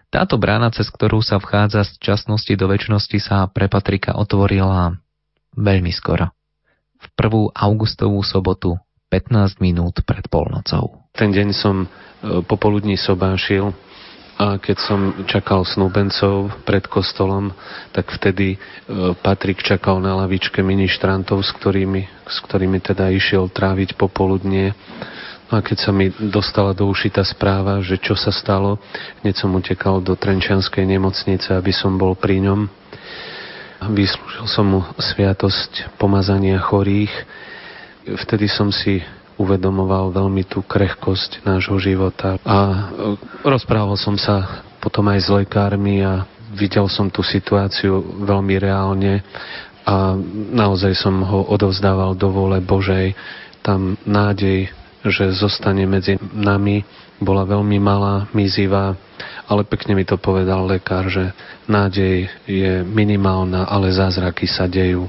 [0.07, 4.95] Táto brána, cez ktorú sa vchádza z časnosti do väčšnosti, sa pre Patrika otvorila
[5.53, 6.31] veľmi skoro.
[6.97, 8.79] V prvú augustovú sobotu
[9.11, 11.03] 15 minút pred polnocou.
[11.11, 11.87] Ten deň som e,
[12.43, 13.71] popoludní sobášil
[14.37, 17.49] a keď som čakal snúbencov pred kostolom,
[17.89, 18.57] tak vtedy e,
[19.17, 24.77] Patrik čakal na lavičke ministrantov, s ktorými, s ktorými teda išiel tráviť popoludnie.
[25.49, 28.77] A keď sa mi dostala do uši tá správa, že čo sa stalo,
[29.25, 32.69] hneď som utekal do Trenčianskej nemocnice, aby som bol pri ňom.
[33.89, 37.13] Vyslúžil som mu sviatosť pomazania chorých.
[38.05, 39.01] Vtedy som si
[39.37, 42.41] uvedomoval veľmi tú krehkosť nášho života.
[42.41, 42.77] A e,
[43.45, 49.21] rozprával som sa potom aj s lekármi a videl som tú situáciu veľmi reálne
[49.87, 50.17] a
[50.51, 53.15] naozaj som ho odovzdával do vole Božej.
[53.61, 54.73] Tam nádej
[55.07, 56.83] že zostane medzi nami,
[57.17, 58.93] bola veľmi malá, mizivá,
[59.47, 61.31] ale pekne mi to povedal lekár, že
[61.65, 65.07] nádej je minimálna, ale zázraky sa dejú.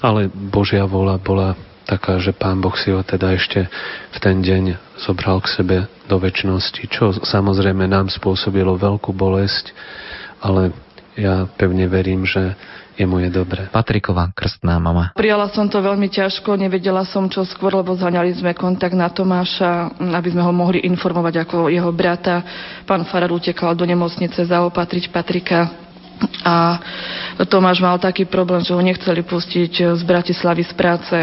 [0.00, 1.54] Ale Božia vola bola
[1.84, 3.68] taká, že Pán Boh si ho teda ešte
[4.12, 5.76] v ten deň zobral k sebe
[6.08, 9.72] do väčšnosti, čo samozrejme nám spôsobilo veľkú bolesť,
[10.40, 10.72] ale
[11.14, 12.58] ja pevne verím, že
[12.94, 13.66] jemu je dobre.
[13.74, 15.10] Patriková krstná mama.
[15.18, 19.98] Prijala som to veľmi ťažko, nevedela som čo skôr, lebo zhaňali sme kontakt na Tomáša,
[19.98, 22.42] aby sme ho mohli informovať ako jeho brata.
[22.86, 25.84] Pán Farar utekal do nemocnice zaopatriť Patrika
[26.46, 26.78] a
[27.50, 31.18] Tomáš mal taký problém, že ho nechceli pustiť z Bratislavy z práce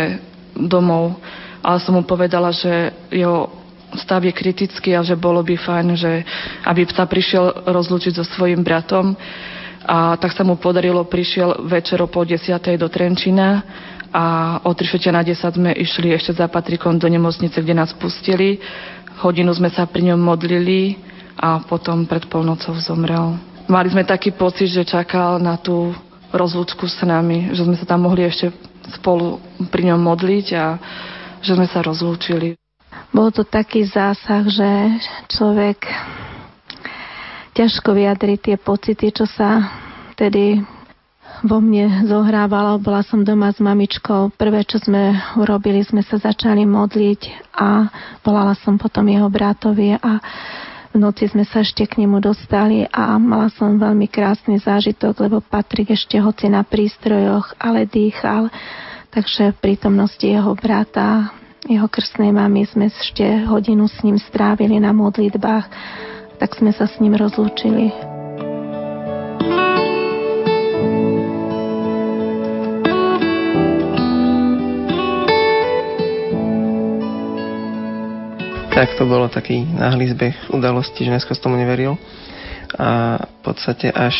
[0.55, 1.17] domov,
[1.61, 3.49] ale som mu povedala, že jeho
[3.95, 6.23] stav je kritický a že bolo by fajn, že
[6.63, 9.15] aby sa prišiel rozlúčiť so svojím bratom
[9.81, 13.65] a tak sa mu podarilo, prišiel večer o pol do Trenčina
[14.11, 18.59] a o 3 na 10 sme išli ešte za Patrikom do nemocnice, kde nás pustili.
[19.23, 20.99] Hodinu sme sa pri ňom modlili
[21.39, 23.39] a potom pred polnocou zomrel.
[23.71, 25.95] Mali sme taký pocit, že čakal na tú
[26.35, 28.51] rozlúčku s nami, že sme sa tam mohli ešte
[28.93, 29.39] spolu
[29.71, 30.65] pri ňom modliť a
[31.41, 32.53] že sme sa rozlúčili.
[33.11, 34.69] Bol to taký zásah, že
[35.31, 35.83] človek
[37.51, 39.67] ťažko vyjadriť tie pocity, čo sa
[40.15, 40.63] tedy
[41.43, 42.79] vo mne zohrávalo.
[42.79, 44.31] Bola som doma s mamičkou.
[44.37, 47.89] Prvé, čo sme urobili, sme sa začali modliť a
[48.21, 50.21] volala som potom jeho bratovi a
[50.91, 55.39] v noci sme sa ešte k nemu dostali a mala som veľmi krásny zážitok, lebo
[55.39, 58.51] Patrik ešte hoci na prístrojoch, ale dýchal.
[59.11, 61.31] Takže v prítomnosti jeho brata,
[61.67, 65.67] jeho krstnej mamy sme ešte hodinu s ním strávili na modlitbách
[66.41, 67.93] tak sme sa s ním rozlúčili.
[78.71, 81.99] Tak to bolo taký náhly zbeh udalosti, že dneska tomu neveril.
[82.79, 84.15] A v podstate až,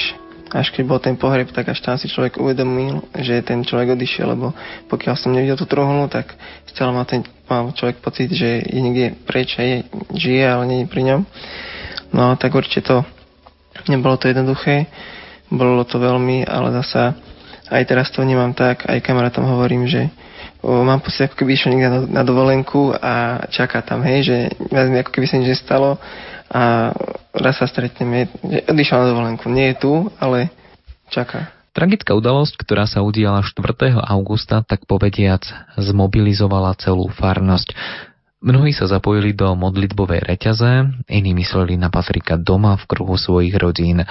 [0.51, 4.35] až keď bol ten pohreb, tak až tam si človek uvedomil, že ten človek odišiel,
[4.35, 4.51] lebo
[4.91, 6.35] pokiaľ som nevidel tú truhlu, tak
[6.67, 9.87] stále mal, ten, mal človek pocit, že je niekde preč a je,
[10.19, 11.21] žije, ale nie je pri ňom.
[12.11, 13.07] No tak určite to
[13.87, 14.91] nebolo to jednoduché,
[15.47, 17.15] bolo to veľmi, ale zasa
[17.71, 20.11] aj teraz to vnímam tak, aj kamarátom hovorím, že
[20.61, 24.37] mám pocit, ako keby išiel niekde na, na dovolenku a čaká tam, hej, že
[24.73, 25.97] ako keby sa nič nestalo
[26.51, 26.93] a
[27.33, 29.45] raz sa stretneme, že odišiel na dovolenku.
[29.49, 30.51] Nie je tu, ale
[31.09, 31.49] čaká.
[31.71, 33.95] Tragická udalosť, ktorá sa udiala 4.
[33.95, 35.47] augusta, tak povediac,
[35.79, 37.71] zmobilizovala celú farnosť.
[38.43, 44.03] Mnohí sa zapojili do modlitbovej reťaze, iní mysleli na Patrika doma v kruhu svojich rodín.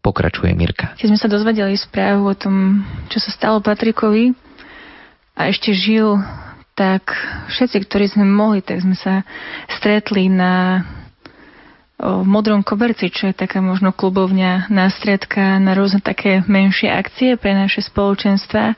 [0.00, 0.96] Pokračuje Mirka.
[0.96, 4.32] Keď sme sa dozvedeli správu o tom, čo sa stalo Patrikovi
[5.34, 6.22] a ešte žil,
[6.74, 7.14] tak
[7.50, 9.22] všetci, ktorí sme mohli, tak sme sa
[9.70, 10.82] stretli na
[11.94, 17.54] v Modrom koberci, čo je taká možno klubovňa nástredka na rôzne také menšie akcie pre
[17.54, 18.74] naše spoločenstva.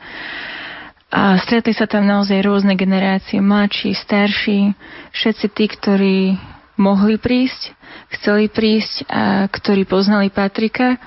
[1.11, 4.77] A stretli sa tam naozaj rôzne generácie, mladší, starší,
[5.17, 6.19] všetci tí, ktorí
[6.77, 7.73] mohli prísť,
[8.21, 11.01] chceli prísť a ktorí poznali Patrika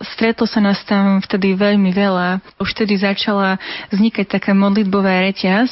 [0.00, 2.40] Stretlo sa nás tam vtedy veľmi veľa.
[2.56, 3.60] Už vtedy začala
[3.92, 5.68] vznikať taká modlitbová reťaz,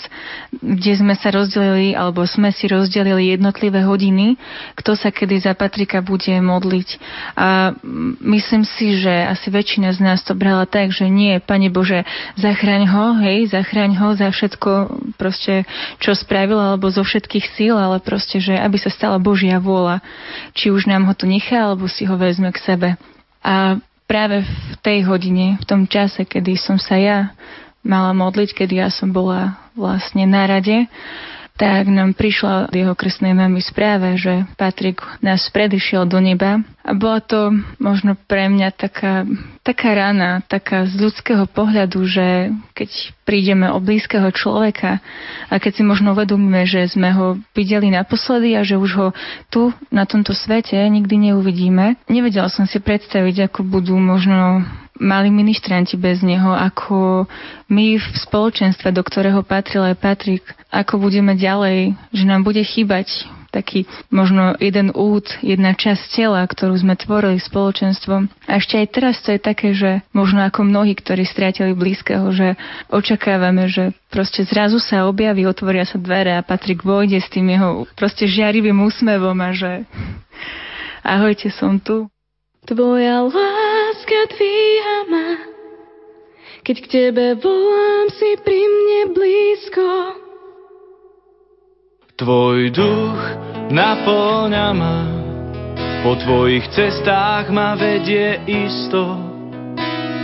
[0.52, 4.36] kde sme sa rozdelili, alebo sme si rozdelili jednotlivé hodiny,
[4.76, 6.88] kto sa kedy za Patrika bude modliť.
[7.40, 7.72] A
[8.20, 12.04] myslím si, že asi väčšina z nás to brala tak, že nie, Pane Bože,
[12.36, 14.70] zachraň ho, hej, zachraň ho za všetko,
[15.16, 15.64] proste,
[16.04, 20.04] čo spravil, alebo zo všetkých síl, ale proste, že aby sa stala Božia vôľa.
[20.52, 22.88] Či už nám ho tu nechá, alebo si ho vezme k sebe.
[23.40, 27.36] A práve v tej hodine, v tom čase, kedy som sa ja
[27.84, 30.88] mala modliť, kedy ja som bola vlastne na rade,
[31.58, 36.62] tak nám prišla jeho krstnej mamy správa, že Patrik nás predišiel do neba.
[36.86, 37.50] A bola to
[37.82, 39.26] možno pre mňa taká,
[39.66, 42.90] taká rana, taká z ľudského pohľadu, že keď
[43.26, 45.02] prídeme o blízkeho človeka
[45.50, 49.08] a keď si možno uvedomíme, že sme ho videli naposledy a že už ho
[49.52, 54.64] tu na tomto svete nikdy neuvidíme, nevedela som si predstaviť, ako budú možno
[54.98, 57.26] mali ministranti bez neho, ako
[57.70, 63.26] my v spoločenstve, do ktorého patril aj Patrik, ako budeme ďalej, že nám bude chýbať
[63.48, 68.28] taký možno jeden út, jedna časť tela, ktorú sme tvorili spoločenstvom.
[68.44, 72.60] A ešte aj teraz to je také, že možno ako mnohí, ktorí strátili blízkeho, že
[72.92, 77.88] očakávame, že proste zrazu sa objaví, otvoria sa dvere a Patrik vojde s tým jeho
[77.96, 79.88] proste žiarivým úsmevom a že
[81.00, 82.12] ahojte, som tu.
[82.68, 83.24] Tvoja
[83.98, 85.28] láska dvíha ma,
[86.62, 89.90] keď k tebe volám si pri mne blízko.
[92.14, 93.22] Tvoj duch
[93.74, 94.98] naplňa ma,
[96.06, 99.18] po tvojich cestách ma vedie isto.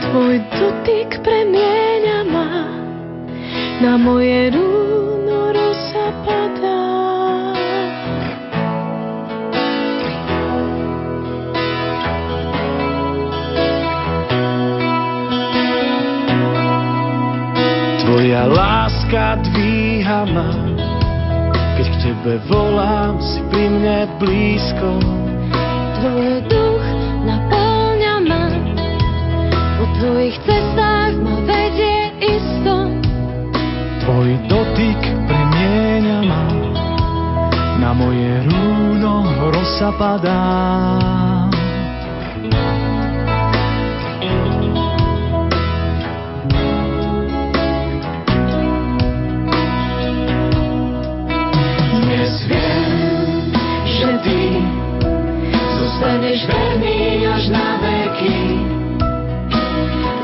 [0.06, 2.50] Tvoj dotyk premieňa ma,
[3.82, 7.13] na moje rúno rosa padá.
[18.14, 20.46] Tvoja láska dvíha ma,
[21.74, 25.02] keď k tebe volám, si pri mne blízko.
[25.98, 26.86] Tvoj duch
[27.26, 28.44] naplňa ma,
[29.50, 32.86] po tvojich cestách ma vedie isto.
[34.06, 36.42] Tvoj dotyk premieňa ma,
[37.82, 41.33] na moje rúno rosa padá.
[55.78, 58.38] Zostaneš verný až na veky.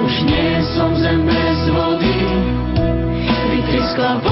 [0.00, 2.16] Už nie som zem bez vody,
[3.52, 4.24] vytriskla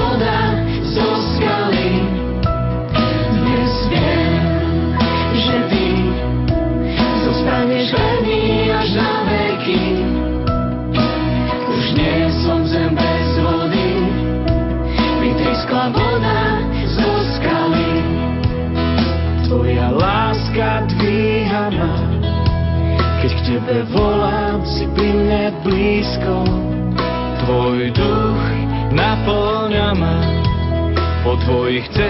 [31.69, 32.08] po tvojich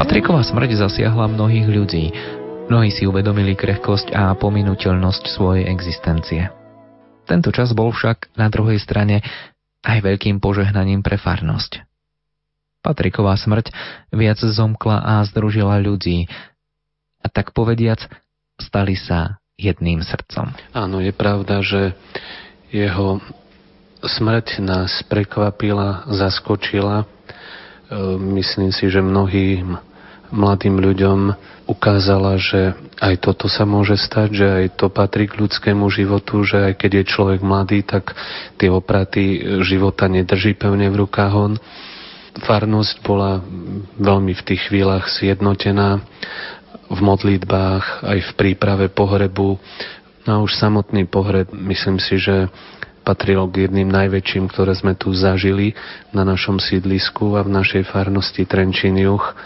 [0.00, 2.08] Patriková smrť zasiahla mnohých ľudí.
[2.72, 6.48] Mnohí si uvedomili krehkosť a pominuteľnosť svojej existencie.
[7.28, 9.20] Tento čas bol však na druhej strane
[9.84, 11.84] aj veľkým požehnaním pre farnosť.
[12.80, 13.76] Patriková smrť
[14.08, 16.32] viac zomkla a združila ľudí
[17.20, 18.00] a tak povediac
[18.56, 20.56] stali sa jedným srdcom.
[20.72, 21.92] Áno, je pravda, že
[22.72, 23.20] jeho
[24.00, 27.04] smrť nás prekvapila, zaskočila.
[27.04, 27.06] E,
[28.40, 29.89] myslím si, že mnohým
[30.30, 31.18] mladým ľuďom
[31.70, 36.72] ukázala, že aj toto sa môže stať, že aj to patrí k ľudskému životu, že
[36.72, 38.14] aj keď je človek mladý, tak
[38.58, 41.52] tie opraty života nedrží pevne v rukách on.
[42.42, 43.42] Farnosť bola
[43.98, 46.02] veľmi v tých chvíľach zjednotená
[46.90, 49.58] v modlitbách, aj v príprave pohrebu.
[50.26, 52.50] No a už samotný pohreb, myslím si, že
[53.02, 55.72] patrilo k jedným najväčším, ktoré sme tu zažili
[56.12, 59.36] na našom sídlisku a v našej farnosti Trenčín-Juch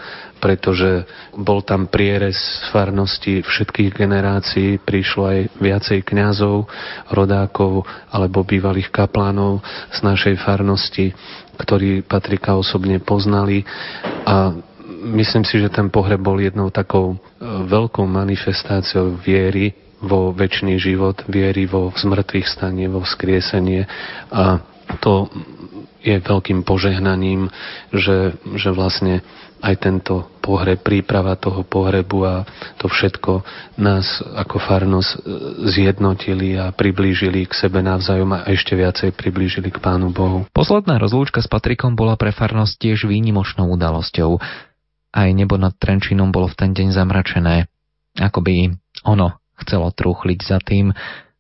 [0.44, 2.36] pretože bol tam prierez
[2.68, 6.68] farnosti všetkých generácií, prišlo aj viacej kňazov,
[7.08, 11.16] rodákov alebo bývalých kaplánov z našej farnosti,
[11.56, 13.64] ktorí Patrika osobne poznali.
[14.28, 14.52] A
[15.16, 17.18] myslím si, že ten pohreb bol jednou takou e,
[17.64, 23.88] veľkou manifestáciou viery vo väčší život, viery vo zmrtvých stanie, vo vzkriesenie
[24.30, 24.60] a
[25.00, 25.32] to
[26.04, 27.48] je veľkým požehnaním,
[27.88, 29.24] že, že vlastne
[29.64, 32.34] aj tento pohreb, príprava toho pohrebu a
[32.76, 33.40] to všetko
[33.80, 35.18] nás ako farnosť e,
[35.72, 40.44] zjednotili a priblížili k sebe navzájom a ešte viacej priblížili k Pánu Bohu.
[40.52, 44.36] Posledná rozlúčka s Patrikom bola pre farnosť tiež výnimočnou udalosťou.
[45.16, 47.64] Aj nebo nad Trenčinom bolo v ten deň zamračené.
[48.20, 48.68] Ako by
[49.08, 50.90] ono chcelo trúchliť za tým,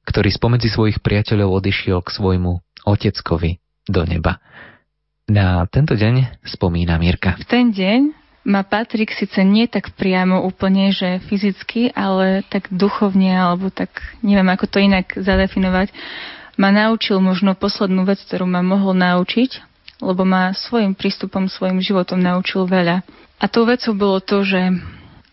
[0.04, 3.58] ktorý spomedzi svojich priateľov odišiel k svojmu oteckovi
[3.88, 4.40] do neba.
[5.24, 7.40] Na tento deň spomína Mirka.
[7.40, 8.12] V ten deň
[8.44, 13.88] ma Patrik síce nie tak priamo úplne, že fyzicky, ale tak duchovne, alebo tak
[14.20, 15.88] neviem, ako to inak zadefinovať,
[16.60, 19.64] ma naučil možno poslednú vec, ktorú ma mohol naučiť,
[20.04, 23.00] lebo ma svojim prístupom, svojim životom naučil veľa.
[23.40, 24.60] A tou vecou bolo to, že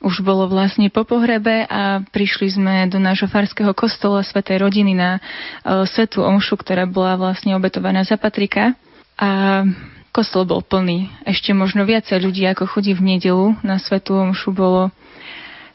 [0.02, 5.22] už bolo vlastne po pohrebe a prišli sme do nášho farského kostola Svetej rodiny na
[5.22, 8.74] uh, Svetu Omšu, ktorá bola vlastne obetovaná za Patrika
[9.22, 9.62] a
[10.10, 11.08] kostol bol plný.
[11.24, 14.90] Ešte možno viacej ľudí, ako chodí v nedelu na Svetu Omšu bolo.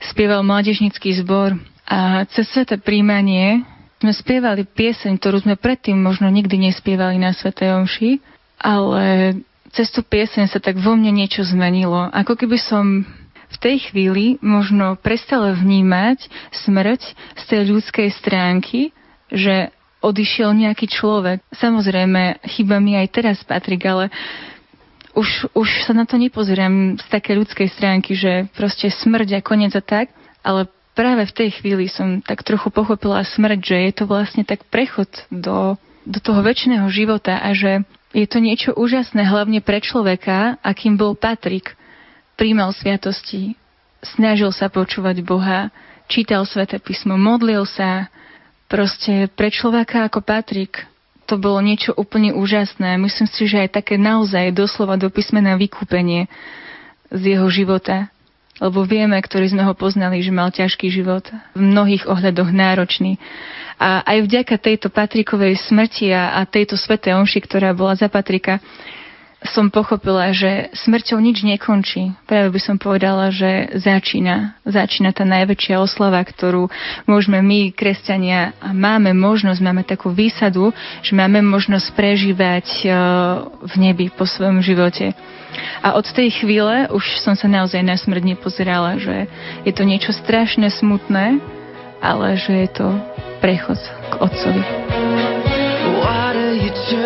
[0.03, 1.57] Spieval mládežnický zbor
[1.89, 3.65] a cez sveté príjmanie
[3.97, 8.11] sme spievali pieseň, ktorú sme predtým možno nikdy nespievali na Svetej Omši,
[8.61, 9.39] ale
[9.73, 12.13] cez tú pieseň sa tak vo mne niečo zmenilo.
[12.13, 13.09] Ako keby som
[13.57, 17.01] v tej chvíli možno prestala vnímať smrť
[17.41, 18.93] z tej ľudskej stránky,
[19.33, 19.73] že
[20.05, 21.41] odišiel nejaký človek.
[21.57, 24.13] Samozrejme, chyba mi aj teraz, Patrik, ale
[25.17, 29.73] už, už sa na to nepozerám z také ľudskej stránky, že proste smrť a koniec
[29.73, 30.13] a tak,
[30.45, 34.69] ale práve v tej chvíli som tak trochu pochopila smrť, že je to vlastne tak
[34.69, 40.61] prechod do, do toho väčšného života a že je to niečo úžasné hlavne pre človeka,
[40.61, 41.75] akým bol Patrik.
[42.37, 43.57] Príjmal sviatosti,
[44.05, 45.73] snažil sa počúvať Boha,
[46.07, 48.13] čítal sväté písmo, modlil sa,
[48.67, 50.91] Proste pre človeka ako Patrik
[51.27, 52.99] to bolo niečo úplne úžasné.
[52.99, 56.27] Myslím si, že aj také naozaj doslova do písmena vykúpenie
[57.11, 58.11] z jeho života.
[58.59, 63.19] Lebo vieme, ktorí sme ho poznali, že mal ťažký život, v mnohých ohľadoch náročný.
[63.77, 68.59] A aj vďaka tejto Patrikovej smrti a, a tejto svetej omši, ktorá bola za Patrika,
[69.51, 72.15] som pochopila, že smrťou nič nekončí.
[72.25, 74.59] Práve by som povedala, že začína.
[74.67, 76.71] Začína tá najväčšia oslava, ktorú
[77.05, 80.71] môžeme my, kresťania, a máme možnosť, máme takú výsadu,
[81.03, 82.87] že máme možnosť prežívať e,
[83.67, 85.17] v nebi po svojom živote.
[85.81, 89.31] A od tej chvíle už som sa naozaj na smrť nepozerala, že
[89.65, 91.41] je to niečo strašne smutné,
[92.05, 92.87] ale že je to
[93.41, 93.81] prechod
[94.11, 94.63] k Otcovi.
[96.03, 97.06] Why do you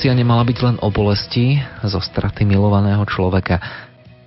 [0.00, 3.60] relácia nemala byť len o bolesti zo straty milovaného človeka,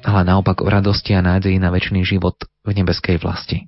[0.05, 3.65] ale naopak o radosti a nádeji na väčší život v nebeskej vlasti.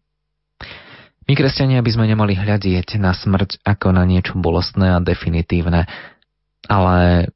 [1.25, 5.89] My, kresťania, by sme nemali hľadieť na smrť ako na niečo bolestné a definitívne,
[6.69, 7.33] ale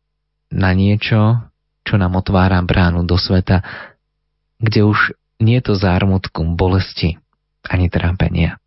[0.53, 1.49] na niečo,
[1.81, 3.65] čo nám otvára bránu do sveta,
[4.61, 7.17] kde už nie je to zármutku bolesti
[7.65, 8.61] ani trápenia.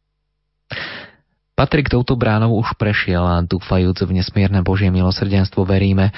[1.62, 6.10] Patrik touto bránou už prešiel a dúfajúc v nesmierne Božie milosrdenstvo veríme,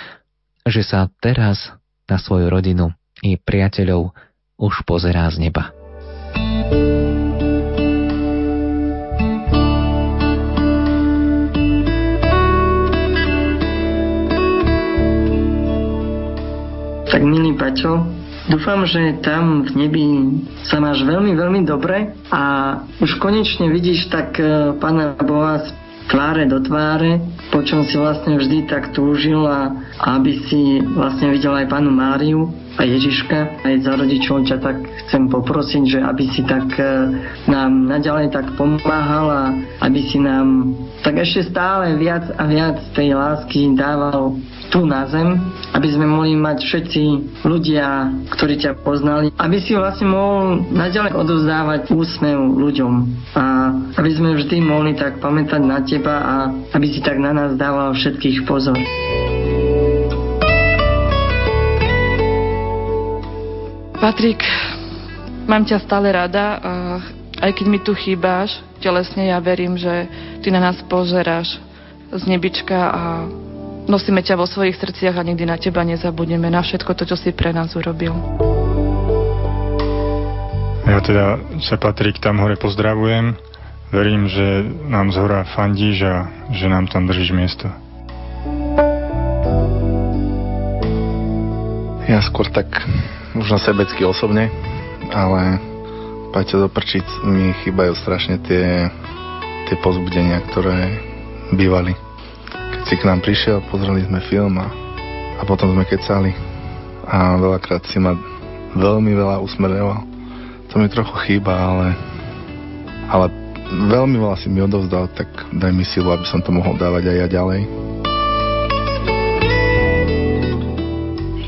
[0.64, 1.68] že sa teraz
[2.08, 4.08] na svoju rodinu i priateľov
[4.56, 5.68] už pozerá z neba.
[17.12, 20.04] Tak milý Paťo, Dúfam, že tam v nebi
[20.68, 25.72] sa máš veľmi, veľmi dobre a už konečne vidíš tak e, Pána Boha z
[26.12, 29.72] tváre do tváre, po čom si vlastne vždy tak túžil a
[30.20, 33.64] aby si vlastne videl aj Pánu Máriu a Ježiška.
[33.64, 34.76] Aj za rodičov ťa tak
[35.08, 36.84] chcem poprosiť, že aby si tak e,
[37.48, 39.42] nám naďalej tak pomáhal a
[39.88, 44.36] aby si nám tak ešte stále viac a viac tej lásky dával
[44.68, 45.40] tu na zem,
[45.74, 47.02] aby sme mohli mať všetci
[47.42, 52.92] ľudia, ktorí ťa poznali, aby si vlastne mohol naďalej odovzdávať úsmev ľuďom
[53.34, 53.44] a
[53.98, 56.36] aby sme vždy mohli tak pamätať na teba a
[56.78, 58.78] aby si tak na nás dával všetkých pozor.
[63.98, 64.46] Patrik,
[65.50, 66.72] mám ťa stále rada a
[67.40, 70.06] aj keď mi tu chýbáš, telesne ja verím, že
[70.44, 71.56] ty na nás pozeráš
[72.14, 73.02] z nebička a
[73.84, 77.36] Nosíme ťa vo svojich srdciach a nikdy na teba nezabudneme, na všetko to, čo si
[77.36, 78.16] pre nás urobil.
[80.88, 83.36] Ja teda sa Patrik tam hore pozdravujem.
[83.92, 87.68] Verím, že nám z hora fandíš a že nám tam držíš miesto.
[92.08, 92.68] Ja skôr tak
[93.36, 94.48] možno sebecky osobne,
[95.12, 95.60] ale
[96.32, 98.88] Paťo do prčic mi chýbajú strašne tie,
[99.68, 101.00] tie pozbudenia, ktoré
[101.52, 102.03] bývali
[102.84, 104.66] si k nám prišiel, pozreli sme film a,
[105.38, 106.34] a potom sme kecali
[107.06, 108.16] a veľakrát si ma
[108.74, 110.00] veľmi veľa usmerňoval.
[110.70, 111.94] To mi trochu chýba, ale,
[113.06, 113.26] ale
[113.88, 117.16] veľmi veľa si mi odovzdal, tak daj mi silu, aby som to mohol dávať aj
[117.22, 117.60] ja ďalej.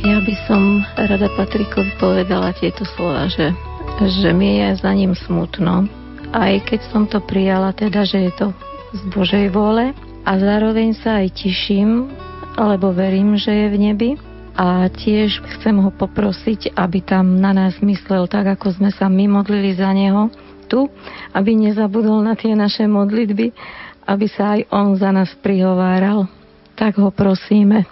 [0.07, 0.62] Ja by som
[0.95, 3.51] rada Patrikovi povedala tieto slova, že,
[3.99, 5.91] že mi je za ním smutno.
[6.31, 8.47] Aj keď som to prijala, teda, že je to
[8.95, 9.91] z Božej vôle,
[10.27, 12.11] a zároveň sa aj teším,
[12.59, 14.11] lebo verím, že je v nebi
[14.59, 19.31] a tiež chcem ho poprosiť, aby tam na nás myslel tak, ako sme sa my
[19.31, 20.27] modlili za neho
[20.66, 20.91] tu,
[21.31, 23.55] aby nezabudol na tie naše modlitby,
[24.03, 26.27] aby sa aj on za nás prihováral.
[26.74, 27.87] Tak ho prosíme.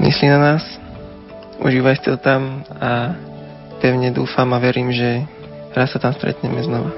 [0.00, 0.64] Myslí na nás,
[1.60, 3.12] užívaj to tam a
[3.84, 5.33] pevne dúfam a verím, že
[5.74, 6.90] raz sa tam stretneme znova.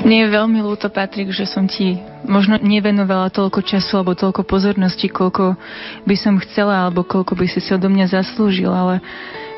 [0.00, 5.06] Mne je veľmi ľúto, Patrik, že som ti možno nevenovala toľko času alebo toľko pozornosti,
[5.06, 5.54] koľko
[6.02, 8.98] by som chcela alebo koľko by si si odo mňa zaslúžil, ale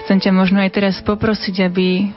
[0.05, 2.12] chcem ťa možno aj teraz poprosiť, aby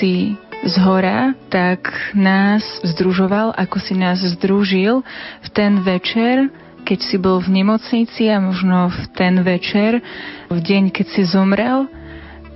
[0.00, 0.32] si
[0.64, 5.04] z hora tak nás združoval, ako si nás združil
[5.44, 6.48] v ten večer,
[6.84, 10.04] keď si bol v nemocnici a možno v ten večer,
[10.52, 11.88] v deň, keď si zomrel,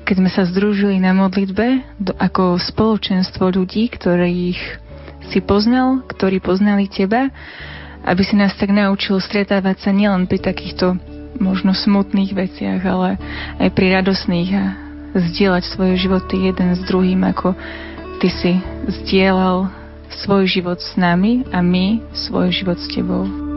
[0.05, 1.85] keď sme sa združili na modlitbe
[2.21, 4.61] ako spoločenstvo ľudí, ktorých
[5.29, 7.29] si poznal, ktorí poznali teba,
[8.05, 10.97] aby si nás tak naučil stretávať sa nielen pri takýchto
[11.37, 13.21] možno smutných veciach, ale
[13.61, 14.65] aj pri radosných a
[15.13, 17.53] zdieľať svoje životy jeden s druhým, ako
[18.21, 18.53] ty si
[19.05, 19.69] zdieľal
[20.25, 23.48] svoj život s nami a my svoj život s tebou.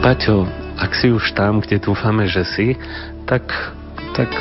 [0.00, 0.48] Paťo,
[0.80, 2.72] ak si už tam, kde dúfame, že si,
[3.28, 3.44] tak,
[4.16, 4.32] tak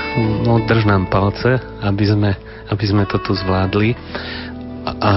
[0.48, 2.32] no, drž nám palce, aby sme,
[2.72, 3.92] aby sme to tu zvládli
[4.88, 5.14] a, a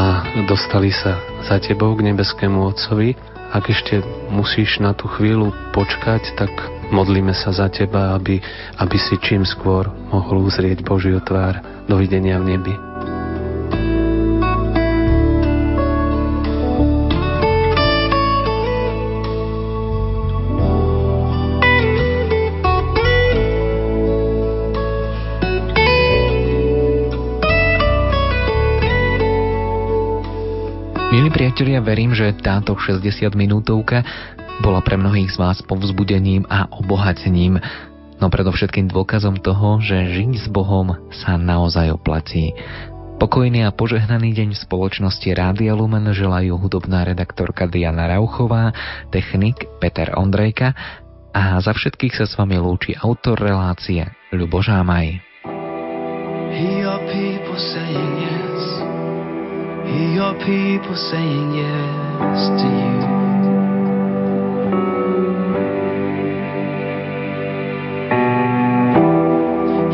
[0.50, 3.14] dostali sa za tebou k nebeskému Otcovi.
[3.54, 4.02] Ak ešte
[4.34, 6.50] musíš na tú chvíľu počkať, tak
[6.90, 8.42] modlíme sa za teba, aby,
[8.82, 11.62] aby si čím skôr mohol uzrieť Božiu tvár.
[11.86, 12.74] Dovidenia v nebi.
[31.32, 34.00] Priatelia, verím, že táto 60 minútovka
[34.64, 37.60] bola pre mnohých z vás povzbudením a obohatením
[38.16, 42.56] no predovšetkým dôkazom toho, že žiť s Bohom sa naozaj oplatí.
[43.20, 48.72] Pokojný a požehnaný deň v spoločnosti Rádia Lumen želajú hudobná redaktorka Diana Rauchová,
[49.12, 50.72] technik Peter Ondrejka
[51.36, 55.20] a za všetkých sa s vami lúči autor relácie Ľubo Žámaj.
[57.12, 58.21] People saying
[59.92, 60.14] yes.
[60.14, 62.92] your people saying yes to you.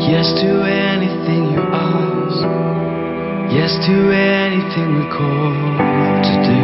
[0.09, 2.41] Yes to anything you ask.
[3.53, 5.53] Yes to anything we call
[6.25, 6.59] to do.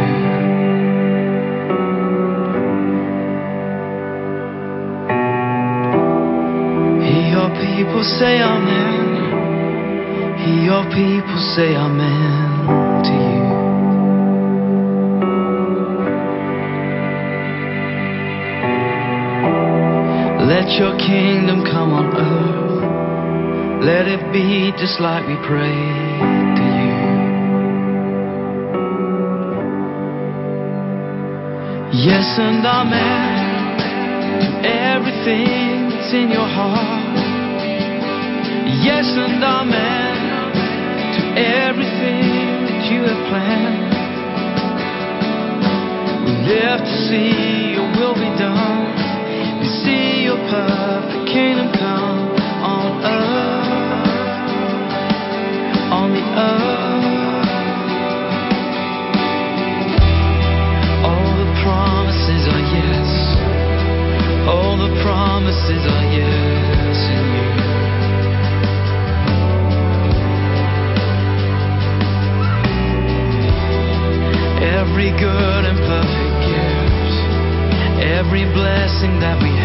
[7.06, 9.06] Hear your people say amen.
[10.42, 12.45] Hear your people say amen
[20.66, 23.84] Let your kingdom come on earth.
[23.86, 25.78] Let it be just like we pray
[26.58, 26.90] to you.
[32.02, 33.46] Yes and amen
[34.66, 37.14] everything that's in your heart.
[38.82, 40.50] Yes and amen
[41.14, 41.22] to
[41.62, 43.94] everything that you have planned.
[46.26, 49.05] We live to see your will be done.
[74.96, 77.12] Every good and perfect gift,
[78.02, 79.55] every blessing that we